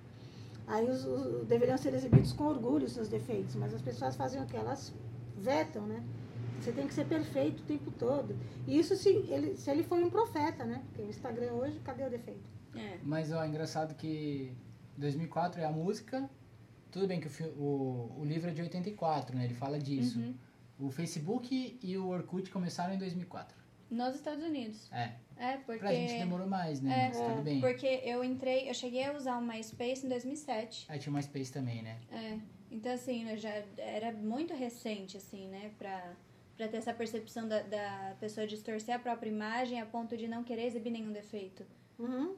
Aí 0.66 0.88
os, 0.88 1.04
os- 1.04 1.46
deveriam 1.46 1.76
ser 1.78 1.94
exibidos 1.94 2.32
com 2.32 2.44
orgulho 2.44 2.86
os 2.86 2.92
seus 2.92 3.08
defeitos, 3.08 3.54
mas 3.54 3.72
as 3.74 3.80
pessoas 3.82 4.16
fazem 4.16 4.42
o 4.42 4.46
que? 4.46 4.56
Elas 4.56 4.92
vetam, 5.36 5.86
né? 5.86 6.02
Você 6.60 6.72
tem 6.72 6.86
que 6.86 6.94
ser 6.94 7.06
perfeito 7.06 7.60
o 7.60 7.64
tempo 7.66 7.90
todo. 7.98 8.34
E 8.66 8.78
isso 8.78 8.96
se 8.96 9.08
ele, 9.10 9.56
se 9.56 9.70
ele 9.70 9.82
foi 9.82 10.02
um 10.02 10.08
profeta, 10.10 10.64
né? 10.64 10.82
Porque 10.86 11.02
o 11.02 11.08
Instagram 11.10 11.52
hoje, 11.52 11.78
cadê 11.80 12.04
o 12.04 12.10
defeito? 12.10 12.40
É. 12.74 12.98
Mas 13.02 13.30
ó, 13.32 13.42
é 13.42 13.48
engraçado 13.48 13.94
que 13.94 14.52
2004 14.96 15.60
é 15.60 15.64
a 15.66 15.70
música. 15.70 16.28
Tudo 16.90 17.06
bem 17.06 17.20
que 17.20 17.28
o, 17.42 17.46
o, 17.58 18.20
o 18.20 18.24
livro 18.24 18.48
é 18.48 18.52
de 18.54 18.62
84, 18.62 19.36
né? 19.36 19.44
Ele 19.44 19.54
fala 19.54 19.78
disso. 19.78 20.18
Uhum. 20.18 20.34
O 20.86 20.90
Facebook 20.90 21.78
e 21.82 21.96
o 21.96 22.08
Orkut 22.08 22.50
começaram 22.50 22.94
em 22.94 22.98
2004. 22.98 23.56
Nos 23.90 24.14
Estados 24.14 24.42
Unidos. 24.44 24.90
É, 24.92 25.12
É, 25.36 25.56
porque. 25.58 25.78
pra 25.80 25.92
gente 25.92 26.14
demorou 26.18 26.46
mais, 26.46 26.80
né? 26.80 27.06
É, 27.06 27.08
Mas 27.08 27.16
tudo 27.20 27.42
bem. 27.42 27.60
Porque 27.60 27.86
eu 28.04 28.24
entrei, 28.24 28.68
eu 28.68 28.74
cheguei 28.74 29.04
a 29.04 29.12
usar 29.12 29.38
o 29.38 29.42
MySpace 29.42 30.04
em 30.04 30.08
2007. 30.08 30.86
Aí 30.88 30.98
tinha 30.98 31.10
o 31.10 31.14
MySpace 31.14 31.52
também, 31.52 31.82
né? 31.82 31.98
É. 32.10 32.38
Então, 32.70 32.92
assim, 32.92 33.30
eu 33.30 33.36
já 33.36 33.50
era 33.78 34.10
muito 34.12 34.52
recente, 34.52 35.16
assim, 35.16 35.46
né? 35.48 35.70
Pra, 35.78 36.12
pra 36.56 36.66
ter 36.68 36.78
essa 36.78 36.92
percepção 36.92 37.46
da, 37.46 37.62
da 37.62 38.16
pessoa 38.18 38.46
distorcer 38.46 38.94
a 38.94 38.98
própria 38.98 39.28
imagem 39.30 39.80
a 39.80 39.86
ponto 39.86 40.16
de 40.16 40.26
não 40.26 40.42
querer 40.42 40.66
exibir 40.66 40.90
nenhum 40.90 41.12
defeito. 41.12 41.64
Uhum. 41.98 42.34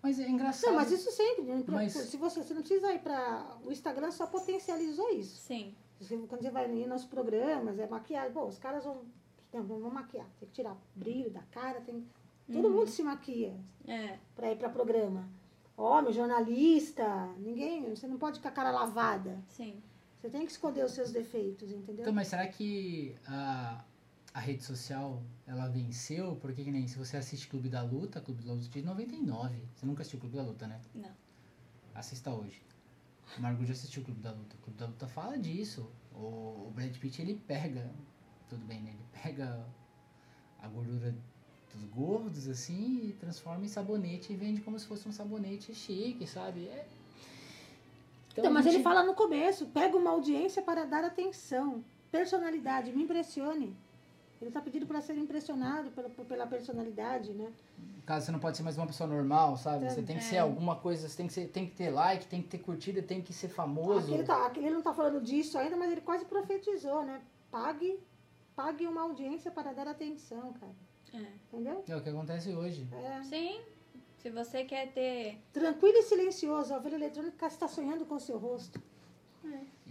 Mas 0.00 0.18
é 0.20 0.28
engraçado. 0.28 0.70
Não, 0.70 0.76
mas 0.78 0.90
isso 0.92 1.10
sempre. 1.10 1.44
né? 1.44 1.64
Mas- 1.66 1.92
Se 1.92 2.16
você, 2.16 2.42
você 2.42 2.54
não 2.54 2.62
precisa 2.62 2.92
ir 2.92 3.00
para. 3.00 3.56
O 3.64 3.72
Instagram 3.72 4.10
só 4.10 4.26
potencializou 4.26 5.10
isso. 5.16 5.36
Sim. 5.36 5.74
Você- 6.02 6.16
quando 6.26 6.42
você 6.42 6.50
vai 6.50 6.70
ir 6.74 6.86
nos 6.86 7.04
programas, 7.04 7.78
é 7.78 7.86
maquiagem. 7.86 8.32
Pô, 8.32 8.46
os 8.46 8.58
caras 8.58 8.84
vão. 8.84 9.02
Não, 9.52 9.62
vão 9.62 9.90
maquiar. 9.90 10.26
Tem 10.40 10.48
que 10.48 10.54
tirar 10.54 10.76
brilho 10.94 11.30
da 11.30 11.42
cara. 11.42 11.80
Tem, 11.80 12.06
todo 12.50 12.70
mundo 12.70 12.88
se 12.88 13.02
maquia 13.02 13.54
É. 13.86 14.18
para 14.34 14.50
ir 14.50 14.56
para 14.56 14.68
programa. 14.68 15.28
Homem, 15.76 16.12
jornalista, 16.12 17.26
ninguém. 17.38 17.94
Você 17.94 18.06
não 18.06 18.18
pode 18.18 18.40
com 18.40 18.48
a 18.48 18.50
cara 18.50 18.70
lavada. 18.70 19.38
Sim. 19.48 19.82
Você 20.20 20.30
tem 20.30 20.46
que 20.46 20.52
esconder 20.52 20.84
os 20.84 20.92
seus 20.92 21.10
defeitos, 21.10 21.70
entendeu? 21.70 22.02
Então, 22.02 22.12
mas 22.12 22.28
será 22.28 22.46
que 22.46 23.14
a, 23.26 23.84
a 24.32 24.40
rede 24.40 24.62
social, 24.62 25.20
ela 25.46 25.66
venceu? 25.68 26.36
Porque 26.40 26.62
que 26.62 26.70
nem 26.70 26.86
se 26.86 26.96
você 26.96 27.16
assiste 27.16 27.48
Clube 27.48 27.68
da 27.68 27.82
Luta, 27.82 28.20
Clube 28.20 28.42
da 28.44 28.52
Luta 28.52 28.68
de 28.68 28.82
99. 28.82 29.54
Você 29.74 29.84
nunca 29.84 30.02
assistiu 30.02 30.20
Clube 30.20 30.36
da 30.36 30.42
Luta, 30.44 30.66
né? 30.66 30.80
Não. 30.94 31.10
Assista 31.94 32.30
hoje. 32.32 32.62
Margot 33.38 33.64
já 33.64 33.72
assistiu 33.72 34.02
o 34.02 34.04
Clube 34.04 34.20
da 34.20 34.30
Luta. 34.32 34.56
O 34.56 34.58
Clube 34.64 34.78
da 34.78 34.86
Luta 34.86 35.06
fala 35.08 35.38
disso. 35.38 35.90
O, 36.14 36.66
o 36.68 36.72
Brad 36.74 36.94
Pitt, 36.98 37.20
ele 37.22 37.34
pega, 37.46 37.90
tudo 38.48 38.64
bem, 38.64 38.80
né? 38.82 38.90
Ele 38.90 39.22
pega 39.22 39.66
a 40.60 40.68
gordura 40.68 41.14
dos 41.74 41.84
gordos, 41.84 42.48
assim, 42.48 43.08
e 43.08 43.12
transforma 43.14 43.64
em 43.64 43.68
sabonete 43.68 44.32
e 44.32 44.36
vende 44.36 44.60
como 44.60 44.78
se 44.78 44.86
fosse 44.86 45.08
um 45.08 45.12
sabonete 45.12 45.74
chique, 45.74 46.26
sabe? 46.26 46.66
É... 46.66 46.86
Então, 48.32 48.50
mas 48.52 48.64
a 48.64 48.68
ele 48.68 48.76
gente- 48.78 48.84
fala 48.84 49.02
no 49.02 49.14
começo, 49.14 49.66
pega 49.66 49.96
uma 49.96 50.10
audiência 50.10 50.62
para 50.62 50.84
dar 50.84 51.04
atenção. 51.04 51.84
Personalidade, 52.10 52.92
me 52.92 53.02
impressione. 53.02 53.76
Ele 54.42 54.48
está 54.48 54.60
pedindo 54.60 54.86
para 54.86 55.00
ser 55.00 55.16
impressionado 55.16 55.90
pela, 55.92 56.08
pela 56.10 56.46
personalidade, 56.48 57.32
né? 57.32 57.52
Caso 58.04 58.26
você 58.26 58.32
não 58.32 58.40
pode 58.40 58.56
ser 58.56 58.64
mais 58.64 58.76
uma 58.76 58.88
pessoa 58.88 59.08
normal, 59.08 59.56
sabe? 59.56 59.84
É. 59.84 59.88
Você 59.88 60.02
tem 60.02 60.16
que 60.18 60.24
É. 60.24 60.26
ser 60.26 60.38
alguma 60.38 60.74
coisa, 60.74 61.08
você 61.08 61.16
tem 61.16 61.28
que, 61.28 61.32
ser, 61.32 61.46
tem 61.46 61.64
que 61.64 61.76
ter 61.76 61.90
like, 61.90 62.26
tem 62.26 62.42
que 62.42 62.48
ter 62.48 62.58
curtida, 62.58 63.00
tem 63.00 63.22
que 63.22 63.32
ser 63.32 63.46
famoso. 63.48 64.00
Aqui 64.06 64.14
ele, 64.14 64.24
tá, 64.24 64.46
aqui 64.46 64.58
ele 64.58 64.70
não 64.70 64.78
está 64.78 64.92
falando 64.92 65.20
disso 65.20 65.56
ainda, 65.56 65.76
mas 65.76 65.92
ele 65.92 66.00
quase 66.00 66.24
profetizou, 66.24 67.04
né? 67.04 67.22
Pague, 67.52 68.00
pague 68.56 68.84
uma 68.84 69.02
audiência 69.02 69.48
para 69.50 69.72
dar 69.72 69.86
atenção, 69.86 70.52
cara. 70.54 70.74
É. 71.14 71.26
Entendeu? 71.52 71.84
É 71.86 71.96
o 71.96 72.02
que 72.02 72.08
acontece 72.08 72.52
hoje. 72.52 72.84
É. 72.92 73.22
Sim. 73.22 73.60
Se 74.18 74.28
você 74.30 74.64
quer 74.64 74.92
ter. 74.92 75.38
Tranquilo 75.52 75.98
e 75.98 76.02
silencioso, 76.02 76.74
a 76.74 76.78
ovelha 76.78 76.96
eletrônica 76.96 77.46
está 77.46 77.68
sonhando 77.68 78.04
com 78.04 78.16
o 78.16 78.20
seu 78.20 78.38
rosto. 78.38 78.82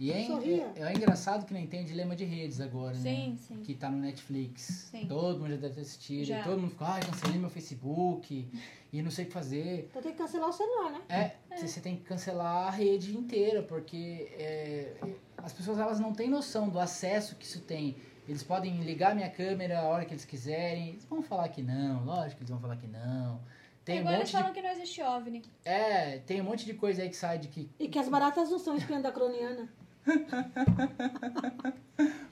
E 0.02 0.10
é, 0.10 0.16
é, 0.16 0.82
é 0.82 0.92
engraçado 0.92 1.46
que 1.46 1.54
nem 1.54 1.64
tem 1.64 1.82
o 1.82 1.84
dilema 1.84 2.16
de 2.16 2.24
redes 2.24 2.60
agora, 2.60 2.92
né? 2.94 3.02
Sim, 3.02 3.36
sim. 3.36 3.62
Que 3.62 3.72
tá 3.72 3.88
no 3.88 3.98
Netflix. 3.98 4.88
Sim. 4.90 5.06
Todo 5.06 5.38
mundo 5.38 5.50
já 5.50 5.56
deve 5.58 5.74
ter 5.74 5.80
assistido. 5.82 6.24
Já. 6.24 6.42
Todo 6.42 6.58
mundo 6.58 6.70
fica, 6.72 6.86
ai, 6.86 7.00
cancelei 7.02 7.38
meu 7.38 7.48
Facebook 7.48 8.50
e 8.92 9.00
não 9.00 9.12
sei 9.12 9.26
o 9.26 9.28
que 9.28 9.32
fazer. 9.32 9.86
Então 9.88 10.02
tem 10.02 10.10
que 10.10 10.18
cancelar 10.18 10.48
o 10.48 10.52
celular, 10.52 10.90
né? 10.90 11.02
É, 11.08 11.56
você 11.56 11.80
tem 11.80 11.94
que 11.94 12.02
cancelar 12.02 12.66
a 12.66 12.70
rede 12.70 13.16
inteira, 13.16 13.62
porque 13.62 14.28
é, 14.36 14.96
as 15.36 15.52
pessoas 15.52 15.78
elas 15.78 16.00
não 16.00 16.12
têm 16.12 16.28
noção 16.28 16.68
do 16.68 16.80
acesso 16.80 17.36
que 17.36 17.44
isso 17.44 17.60
tem. 17.60 17.94
Eles 18.26 18.42
podem 18.42 18.80
ligar 18.80 19.14
minha 19.14 19.30
câmera 19.30 19.82
a 19.82 19.84
hora 19.84 20.04
que 20.04 20.12
eles 20.12 20.24
quiserem. 20.24 20.88
Eles 20.88 21.04
vão 21.04 21.22
falar 21.22 21.48
que 21.48 21.62
não, 21.62 22.04
lógico 22.04 22.38
que 22.38 22.42
eles 22.42 22.50
vão 22.50 22.58
falar 22.58 22.76
que 22.76 22.88
não. 22.88 23.40
Tem 23.84 23.98
um 23.98 24.00
Agora 24.00 24.16
eles 24.16 24.32
monte 24.32 24.36
de 24.36 24.42
falam 24.42 24.52
que 24.52 24.62
não 24.62 24.70
existe 24.70 25.00
OVNI. 25.02 25.42
É, 25.64 26.18
tem 26.18 26.40
um 26.40 26.44
monte 26.44 26.64
de 26.64 26.74
coisa 26.74 27.02
aí 27.02 27.08
que 27.08 27.16
sai 27.16 27.38
de 27.38 27.46
que. 27.46 27.70
E 27.78 27.86
que 27.86 28.00
as 28.00 28.08
baratas 28.08 28.50
não 28.50 28.58
são 28.58 28.76
espiã 28.76 29.00
da 29.00 29.12
croniana. 29.12 29.68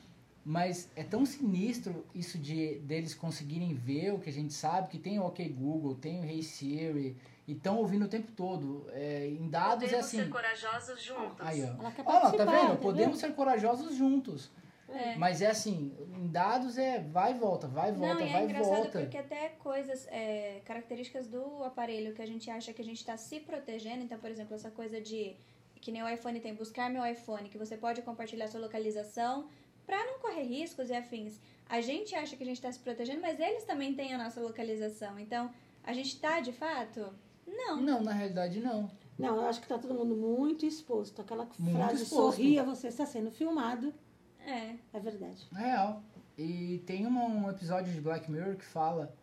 Mas 0.44 0.90
é 0.96 1.04
tão 1.04 1.24
sinistro 1.24 2.04
isso 2.14 2.38
de 2.38 2.78
deles 2.80 3.14
conseguirem 3.14 3.74
ver 3.74 4.14
o 4.14 4.18
que 4.18 4.30
a 4.30 4.32
gente 4.32 4.52
sabe, 4.52 4.88
que 4.88 4.98
tem 4.98 5.18
o 5.18 5.24
OK 5.24 5.46
Google, 5.48 5.94
tem 5.94 6.20
o 6.20 6.24
Hey 6.24 6.42
Siri, 6.42 7.16
e 7.46 7.52
estão 7.52 7.76
ouvindo 7.76 8.06
o 8.06 8.08
tempo 8.08 8.32
todo. 8.32 8.86
É, 8.90 9.28
em 9.28 9.48
dados 9.48 9.84
é 9.84 9.86
Podemos 9.86 10.06
assim. 10.06 10.16
ser 10.18 10.28
corajosos 10.28 11.02
juntos. 11.02 11.46
Aí, 11.46 11.62
ó. 11.62 11.66
Ela 11.66 11.92
quer 11.92 12.04
tá 12.04 12.44
vendo? 12.44 12.78
Podemos 12.78 13.18
ser 13.18 13.34
corajosos 13.34 13.94
juntos. 13.94 14.50
É. 14.88 15.14
Mas 15.16 15.40
é 15.40 15.46
assim, 15.46 15.94
em 16.16 16.26
dados 16.26 16.76
é 16.76 16.98
vai 16.98 17.32
e 17.32 17.38
volta, 17.38 17.68
vai 17.68 17.90
e 17.90 17.92
volta, 17.92 18.14
não, 18.14 18.20
e 18.20 18.28
é 18.28 18.32
vai 18.32 18.42
e 18.42 18.44
engraçado 18.44 18.74
volta. 18.74 19.00
porque 19.00 19.18
até 19.18 19.50
coisas, 19.50 20.06
é, 20.08 20.60
características 20.64 21.28
do 21.28 21.62
aparelho 21.62 22.12
que 22.12 22.22
a 22.22 22.26
gente 22.26 22.50
acha 22.50 22.72
que 22.72 22.82
a 22.82 22.84
gente 22.84 22.98
está 22.98 23.16
se 23.16 23.40
protegendo, 23.40 24.02
então, 24.02 24.18
por 24.18 24.30
exemplo, 24.30 24.54
essa 24.54 24.70
coisa 24.70 25.00
de 25.00 25.36
que 25.80 25.90
nem 25.92 26.02
o 26.02 26.08
iPhone 26.08 26.38
tem, 26.40 26.54
buscar 26.54 26.90
meu 26.90 27.04
iPhone, 27.06 27.48
que 27.48 27.58
você 27.58 27.76
pode 27.76 28.02
compartilhar 28.02 28.48
sua 28.48 28.60
localização 28.60 29.46
pra 29.86 29.96
não 30.04 30.18
correr 30.20 30.42
riscos 30.42 30.90
e 30.90 30.94
afins. 30.94 31.40
A 31.68 31.80
gente 31.80 32.14
acha 32.14 32.36
que 32.36 32.42
a 32.42 32.46
gente 32.46 32.60
tá 32.60 32.70
se 32.70 32.78
protegendo, 32.78 33.20
mas 33.20 33.38
eles 33.40 33.64
também 33.64 33.94
têm 33.94 34.12
a 34.14 34.18
nossa 34.18 34.40
localização. 34.40 35.18
Então, 35.18 35.50
a 35.84 35.92
gente 35.92 36.18
tá 36.20 36.40
de 36.40 36.52
fato? 36.52 37.12
Não. 37.46 37.80
Não, 37.80 38.02
na 38.02 38.12
realidade 38.12 38.60
não. 38.60 38.90
Não, 39.18 39.36
eu 39.36 39.46
acho 39.48 39.60
que 39.60 39.68
tá 39.68 39.78
todo 39.78 39.94
mundo 39.94 40.16
muito 40.16 40.64
exposto. 40.64 41.20
Aquela 41.22 41.46
Muito 41.58 41.76
frase, 41.76 42.02
exposto. 42.04 42.36
sorria, 42.36 42.62
você 42.64 42.88
está 42.88 43.04
sendo 43.04 43.30
filmado. 43.30 43.92
É. 44.40 44.74
É 44.92 45.00
verdade. 45.00 45.46
Na 45.52 45.60
real. 45.60 46.02
E 46.38 46.82
tem 46.86 47.06
uma- 47.06 47.24
um 47.24 47.50
episódio 47.50 47.92
de 47.92 48.00
Black 48.00 48.30
Mirror 48.30 48.56
que 48.56 48.64
fala. 48.64 49.14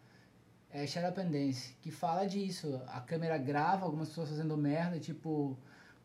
É 0.69 0.85
Shut 0.85 1.03
Up 1.05 1.19
and 1.19 1.31
Dance, 1.31 1.73
que 1.81 1.89
fala 1.89 2.25
disso. 2.25 2.79
A 2.87 2.99
câmera 2.99 3.37
grava 3.37 3.85
algumas 3.85 4.09
pessoas 4.09 4.29
fazendo 4.29 4.55
merda, 4.57 4.99
tipo 4.99 5.57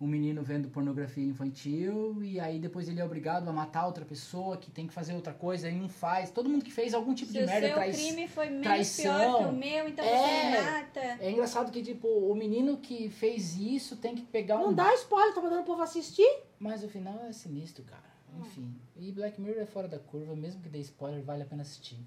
um 0.03 0.07
menino 0.09 0.43
vendo 0.43 0.69
pornografia 0.69 1.25
infantil, 1.25 2.21
e 2.25 2.41
aí 2.41 2.59
depois 2.59 2.89
ele 2.89 3.01
é 3.01 3.05
obrigado 3.05 3.49
a 3.49 3.53
matar 3.53 3.87
outra 3.87 4.05
pessoa 4.05 4.57
que 4.57 4.69
tem 4.71 4.87
que 4.87 4.93
fazer 4.93 5.15
outra 5.15 5.33
coisa, 5.33 5.71
e 5.71 5.75
não 5.77 5.89
faz. 5.89 6.31
Todo 6.31 6.49
mundo 6.49 6.65
que 6.65 6.73
fez 6.73 6.93
algum 6.93 7.15
tipo 7.15 7.31
Se 7.31 7.39
de 7.39 7.47
merda 7.47 7.67
seu 7.69 7.75
trai- 7.77 7.93
crime 7.93 8.27
foi 8.27 8.47
menos 8.51 8.65
traição. 8.65 9.15
pior 9.21 9.39
que 9.39 9.45
o 9.45 9.53
meu, 9.53 9.89
então 9.89 10.05
É. 10.05 10.11
você 10.19 10.59
me 10.65 10.71
mata. 10.73 11.01
É 11.25 11.31
engraçado 11.31 11.71
que, 11.71 11.83
tipo, 11.83 12.09
o 12.09 12.35
menino 12.35 12.79
que 12.79 13.09
fez 13.11 13.57
isso 13.57 13.97
tem 13.97 14.15
que 14.17 14.23
pegar 14.23 14.59
um. 14.59 14.63
Não 14.67 14.75
dá 14.75 14.93
spoiler, 14.95 15.33
tá 15.35 15.41
mandando 15.41 15.63
o 15.63 15.65
povo 15.65 15.83
assistir? 15.83 16.29
Mas 16.59 16.83
o 16.83 16.89
final 16.89 17.17
é 17.25 17.33
sinistro, 17.33 17.85
cara. 17.85 18.03
Enfim. 18.41 18.75
E 18.97 19.13
Black 19.13 19.41
Mirror 19.41 19.61
é 19.63 19.67
fora 19.67 19.87
da 19.87 19.99
curva, 19.99 20.35
mesmo 20.35 20.61
que 20.63 20.69
dê 20.69 20.79
spoiler, 20.81 21.23
vale 21.23 21.43
a 21.43 21.47
pena 21.47 21.63
assistir. 21.63 21.99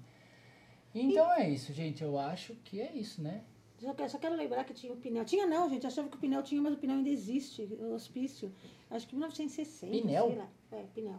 Então 0.94 1.30
é 1.32 1.48
isso, 1.48 1.72
gente. 1.72 2.02
Eu 2.02 2.18
acho 2.18 2.54
que 2.64 2.80
é 2.80 2.92
isso, 2.92 3.22
né? 3.22 3.42
Só, 3.78 3.92
que- 3.94 4.08
só 4.08 4.18
quero 4.18 4.34
lembrar 4.36 4.64
que 4.64 4.72
tinha 4.72 4.92
o 4.92 4.96
pneu. 4.96 5.24
Tinha 5.24 5.46
não, 5.46 5.68
gente. 5.68 5.86
Achava 5.86 6.08
que 6.08 6.16
o 6.16 6.20
pneu 6.20 6.42
tinha, 6.42 6.60
mas 6.62 6.74
o 6.74 6.76
pneu 6.78 6.96
ainda 6.96 7.08
existe. 7.08 7.62
O 7.78 7.92
hospício. 7.94 8.52
Acho 8.90 9.06
que 9.06 9.14
1960. 9.14 9.92
Pneu? 10.02 10.26
sei 10.28 10.36
lá. 10.36 10.48
É, 10.72 10.82
pneu. 10.94 11.16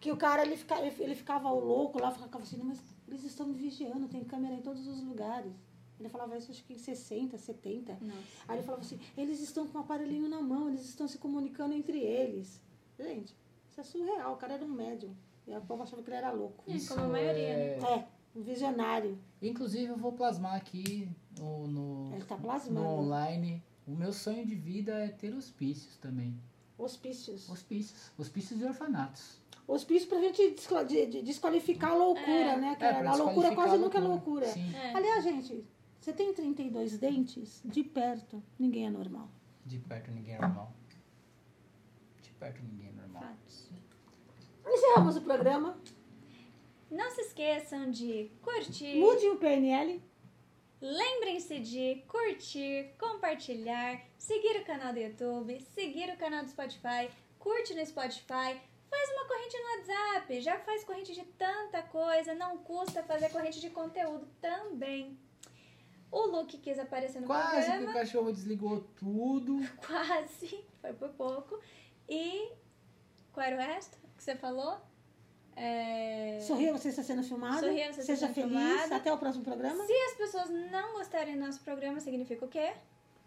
Que 0.00 0.12
o 0.12 0.16
cara, 0.16 0.42
ele, 0.42 0.56
fica, 0.56 0.78
ele, 0.80 1.14
ficava 1.14 1.50
louco 1.50 2.00
lá, 2.00 2.12
ficava 2.12 2.44
assim, 2.44 2.60
mas 2.62 2.78
eles 3.08 3.24
estão 3.24 3.48
me 3.48 3.54
vigiando, 3.54 4.06
tem 4.06 4.22
câmera 4.22 4.54
em 4.54 4.60
todos 4.62 4.86
os 4.86 5.02
lugares. 5.02 5.52
Ele 5.98 6.08
falava 6.08 6.38
isso 6.38 6.52
acho 6.52 6.62
que 6.64 6.74
em 6.74 6.78
60, 6.78 7.36
70. 7.36 7.98
Nossa. 8.00 8.18
Aí 8.46 8.56
ele 8.58 8.62
falava 8.64 8.84
assim, 8.84 9.00
eles 9.16 9.40
estão 9.40 9.66
com 9.66 9.76
um 9.78 9.80
aparelhinho 9.80 10.28
na 10.28 10.40
mão, 10.40 10.68
eles 10.68 10.84
estão 10.84 11.08
se 11.08 11.18
comunicando 11.18 11.74
entre 11.74 11.98
eles. 11.98 12.60
Gente, 12.96 13.34
isso 13.68 13.80
é 13.80 13.82
surreal. 13.82 14.34
O 14.34 14.36
cara 14.36 14.54
era 14.54 14.64
um 14.64 14.68
médium. 14.68 15.12
E 15.48 15.52
a 15.52 15.60
povo 15.60 15.82
achava 15.82 16.00
que 16.02 16.08
ele 16.10 16.16
era 16.16 16.30
louco. 16.30 16.62
É, 16.68 16.78
como 16.86 17.00
a 17.00 17.08
maioria, 17.08 17.48
é... 17.48 17.78
É, 17.82 18.08
um 18.36 18.42
visionário. 18.42 19.18
Inclusive, 19.42 19.86
eu 19.86 19.96
vou 19.96 20.12
plasmar 20.12 20.54
aqui 20.54 21.08
no, 21.38 21.66
no, 21.66 22.14
Ele 22.14 22.24
tá 22.24 22.36
no 22.36 22.42
plasmando. 22.42 22.86
online. 22.86 23.62
O 23.86 23.92
meu 23.92 24.12
sonho 24.12 24.44
de 24.46 24.54
vida 24.54 24.92
é 24.98 25.08
ter 25.08 25.32
hospícios 25.34 25.96
também. 25.96 26.38
Hospícios. 26.76 27.48
Hospícios. 27.48 28.12
Hospícios 28.18 28.60
e 28.60 28.64
orfanatos. 28.64 29.38
Hospício 29.66 30.08
pra 30.08 30.18
gente 30.20 30.54
desqualificar 31.22 31.90
a 31.90 31.94
loucura, 31.94 32.56
né? 32.56 32.74
Que 32.76 32.84
É, 32.84 33.06
a 33.06 33.14
loucura 33.14 33.54
quase 33.54 33.74
a 33.74 33.78
nunca 33.78 33.98
é 33.98 34.00
loucura. 34.00 34.46
loucura. 34.46 34.46
Sim. 34.46 34.74
É. 34.74 34.94
Aliás, 34.94 35.22
gente, 35.24 35.64
você 36.00 36.12
tem 36.12 36.32
32 36.32 36.96
dentes, 36.98 37.60
de 37.64 37.82
perto, 37.82 38.42
ninguém 38.58 38.86
é 38.86 38.90
normal. 38.90 39.28
De 39.66 39.78
perto 39.78 40.10
ninguém 40.10 40.34
é 40.36 40.40
normal. 40.40 40.72
De 42.22 42.30
perto 42.30 42.62
ninguém 42.62 42.88
é 42.88 42.92
normal. 42.92 43.22
Fatos. 43.22 43.68
Encerramos 44.66 45.16
o 45.16 45.20
programa. 45.22 45.78
Não 46.90 47.10
se 47.10 47.20
esqueçam 47.22 47.90
de 47.90 48.30
curtir. 48.40 48.98
Mude 48.98 49.26
o 49.28 49.36
PNL. 49.36 50.02
Lembrem-se 50.80 51.58
de 51.58 52.04
curtir, 52.06 52.94
compartilhar, 52.98 54.00
seguir 54.16 54.60
o 54.60 54.64
canal 54.64 54.92
do 54.92 55.00
YouTube, 55.00 55.60
seguir 55.74 56.08
o 56.10 56.16
canal 56.16 56.44
do 56.44 56.50
Spotify, 56.50 57.10
curte 57.36 57.74
no 57.74 57.84
Spotify, 57.84 58.60
faz 58.88 59.10
uma 59.10 59.26
corrente 59.26 59.56
no 59.58 59.64
WhatsApp, 59.70 60.40
já 60.40 60.58
faz 60.60 60.84
corrente 60.84 61.12
de 61.12 61.24
tanta 61.24 61.82
coisa, 61.82 62.32
não 62.34 62.58
custa 62.58 63.02
fazer 63.02 63.28
corrente 63.30 63.60
de 63.60 63.70
conteúdo 63.70 64.28
também. 64.40 65.18
O 66.12 66.26
Luke 66.26 66.56
quis 66.58 66.78
aparecer 66.78 67.20
no 67.20 67.26
Quase 67.26 67.50
que 67.50 67.56
o 67.56 67.64
programa, 67.64 67.92
cachorro 67.92 68.32
desligou 68.32 68.80
tudo. 68.96 69.58
quase, 69.84 70.64
foi 70.80 70.92
por 70.92 71.08
pouco. 71.10 71.60
E 72.08 72.52
qual 73.32 73.44
era 73.44 73.56
o 73.56 73.58
resto 73.58 73.98
que 74.16 74.22
você 74.22 74.36
falou? 74.36 74.80
É... 75.60 76.38
Sorria, 76.40 76.72
você 76.72 76.88
está 76.88 77.02
sendo 77.02 77.22
filmado. 77.22 77.58
Sorria, 77.58 77.92
você 77.92 78.02
Seja 78.02 78.28
feliz. 78.28 78.52
filmado. 78.52 78.94
Até 78.94 79.12
o 79.12 79.18
próximo 79.18 79.42
programa. 79.42 79.84
Se 79.84 79.92
as 79.92 80.14
pessoas 80.14 80.48
não 80.70 80.92
gostarem 80.92 81.34
do 81.34 81.44
nosso 81.44 81.60
programa, 81.60 81.98
significa 82.00 82.44
o 82.44 82.48
quê? 82.48 82.74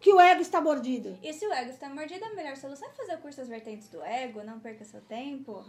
Que 0.00 0.12
o 0.12 0.18
ego 0.18 0.40
está 0.40 0.60
mordido. 0.60 1.16
E 1.22 1.32
se 1.32 1.46
o 1.46 1.52
ego 1.52 1.70
está 1.70 1.88
mordido, 1.90 2.24
a 2.24 2.34
melhor 2.34 2.56
solução 2.56 2.88
é 2.88 2.92
fazer 2.92 3.14
o 3.14 3.18
curso 3.18 3.40
As 3.40 3.48
Vertentes 3.48 3.88
do 3.88 4.02
Ego, 4.02 4.42
não 4.42 4.58
perca 4.58 4.84
seu 4.84 5.00
tempo. 5.02 5.64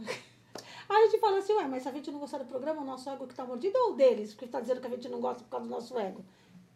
Aí 0.90 1.04
a 1.04 1.06
gente 1.06 1.20
fala 1.20 1.38
assim, 1.40 1.54
ué, 1.54 1.68
mas 1.68 1.84
se 1.84 1.90
a 1.90 1.92
gente 1.92 2.10
não 2.12 2.20
gostar 2.20 2.38
do 2.38 2.46
programa, 2.46 2.82
o 2.82 2.86
nosso 2.86 3.10
ego 3.10 3.28
que 3.28 3.34
está 3.34 3.46
mordido 3.46 3.78
ou 3.78 3.94
o 3.94 3.96
deles? 3.96 4.32
Porque 4.32 4.46
está 4.46 4.60
dizendo 4.60 4.82
que 4.82 4.88
a 4.88 4.90
gente 4.90 5.10
não 5.10 5.20
gosta 5.20 5.44
por 5.44 5.50
causa 5.50 5.66
do 5.66 5.70
nosso 5.70 5.98
ego. 6.00 6.24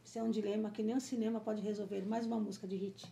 Isso 0.03 0.19
é 0.19 0.23
um 0.23 0.29
dilema 0.29 0.69
que 0.69 0.83
nem 0.83 0.95
o 0.95 1.01
cinema 1.01 1.39
pode 1.39 1.61
resolver. 1.61 2.05
Mais 2.05 2.25
uma 2.25 2.39
música 2.39 2.67
de 2.67 2.75
hit. 2.75 3.05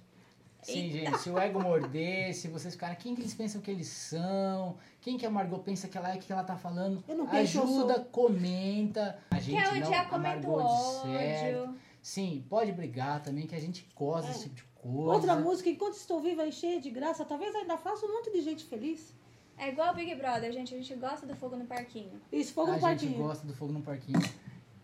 Sim, 0.74 0.90
gente, 0.92 1.18
se 1.20 1.30
o 1.30 1.38
ego 1.38 1.62
morder, 1.62 2.34
se 2.34 2.48
vocês 2.48 2.74
ficarem, 2.74 2.96
quem 2.98 3.14
que 3.16 3.22
eles 3.22 3.34
pensam 3.34 3.62
que 3.62 3.70
eles 3.70 3.88
são? 3.88 4.78
Quem 5.00 5.18
que 5.18 5.26
a 5.26 5.30
Margot 5.30 5.60
pensa 5.60 5.88
que 5.88 5.98
ela 5.98 6.12
é, 6.14 6.18
que 6.18 6.32
ela 6.32 6.44
tá 6.44 6.56
falando? 6.58 7.04
Eu 7.08 7.16
não 7.18 7.28
penso, 7.28 7.58
eu 7.60 7.64
Ajuda, 7.64 8.00
comenta. 8.12 9.18
A 9.32 9.40
gente 9.40 9.56
Quer 9.62 9.72
não, 9.80 9.82
odiar, 9.86 10.02
a 10.06 10.10
comenta 10.10 10.48
Margot 10.48 10.64
o 10.64 10.64
de 10.64 11.02
certo. 11.18 11.60
ódio. 11.62 11.76
Sim, 12.02 12.46
pode 12.50 12.72
brigar 12.72 13.22
também, 13.24 13.46
que 13.48 13.56
a 13.56 13.60
gente 13.60 13.88
gosta 13.96 14.30
É. 14.30 14.34
desse 14.34 14.50
tipo 14.50 14.56
de 14.56 14.64
coisa. 14.82 15.12
Outra 15.14 15.36
música, 15.36 15.70
Enquanto 15.70 15.94
Estou 15.94 16.20
Viva 16.22 16.46
e 16.46 16.52
Cheia 16.52 16.80
de 16.82 16.90
Graça, 16.90 17.26
talvez 17.26 17.54
ainda 17.56 17.78
faça 17.78 18.06
um 18.06 18.14
monte 18.14 18.32
de 18.32 18.42
gente 18.42 18.64
feliz. 18.66 19.14
É 19.58 19.70
igual 19.70 19.92
o 19.94 19.96
Big 19.96 20.14
Brother, 20.16 20.52
gente. 20.52 20.74
A 20.74 20.78
gente 20.78 20.94
gosta 20.96 21.26
do 21.26 21.36
fogo 21.36 21.56
no 21.56 21.66
parquinho. 21.66 22.12
Isso, 22.32 22.54
fogo 22.54 22.68
a 22.72 22.74
no 22.76 22.80
gente 22.80 22.90
parquinho. 22.90 23.18
gosta 23.18 23.48
do 23.48 23.54
fogo 23.54 23.72
no 23.72 23.82
parquinho. 23.82 24.20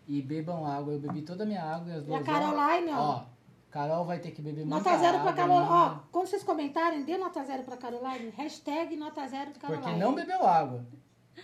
E 0.08 0.20
bebam 0.22 0.64
água. 0.66 0.94
Eu 0.94 0.98
bebi 0.98 1.22
toda 1.22 1.44
a 1.44 1.46
minha 1.46 1.62
água 1.62 1.92
e 1.92 1.96
as 1.96 2.02
E 2.02 2.06
duas 2.06 2.20
a 2.20 2.24
Caroline, 2.24 2.90
ó. 2.92 2.98
Ó, 3.18 3.24
Carol 3.72 4.04
vai 4.04 4.18
ter 4.18 4.32
que 4.32 4.42
beber 4.42 4.66
muita 4.66 4.90
Nota 4.90 4.98
zero 4.98 5.20
pra 5.20 5.30
água 5.30 5.32
Caroline. 5.32 5.70
Ó, 5.70 5.84
ainda, 5.88 6.00
quando 6.12 6.26
vocês 6.26 6.44
comentarem, 6.44 7.04
dê 7.04 7.16
nota 7.16 7.42
zero 7.42 7.62
pra 7.62 7.76
Caroline. 7.78 8.30
Hashtag 8.36 8.94
nota 8.96 9.26
zero 9.26 9.50
de 9.50 9.58
Caroline. 9.58 9.82
Porque 9.82 9.98
não 9.98 10.14
bebeu 10.14 10.46
água. 10.46 10.86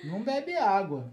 Não 0.04 0.22
bebe 0.22 0.54
água. 0.54 1.10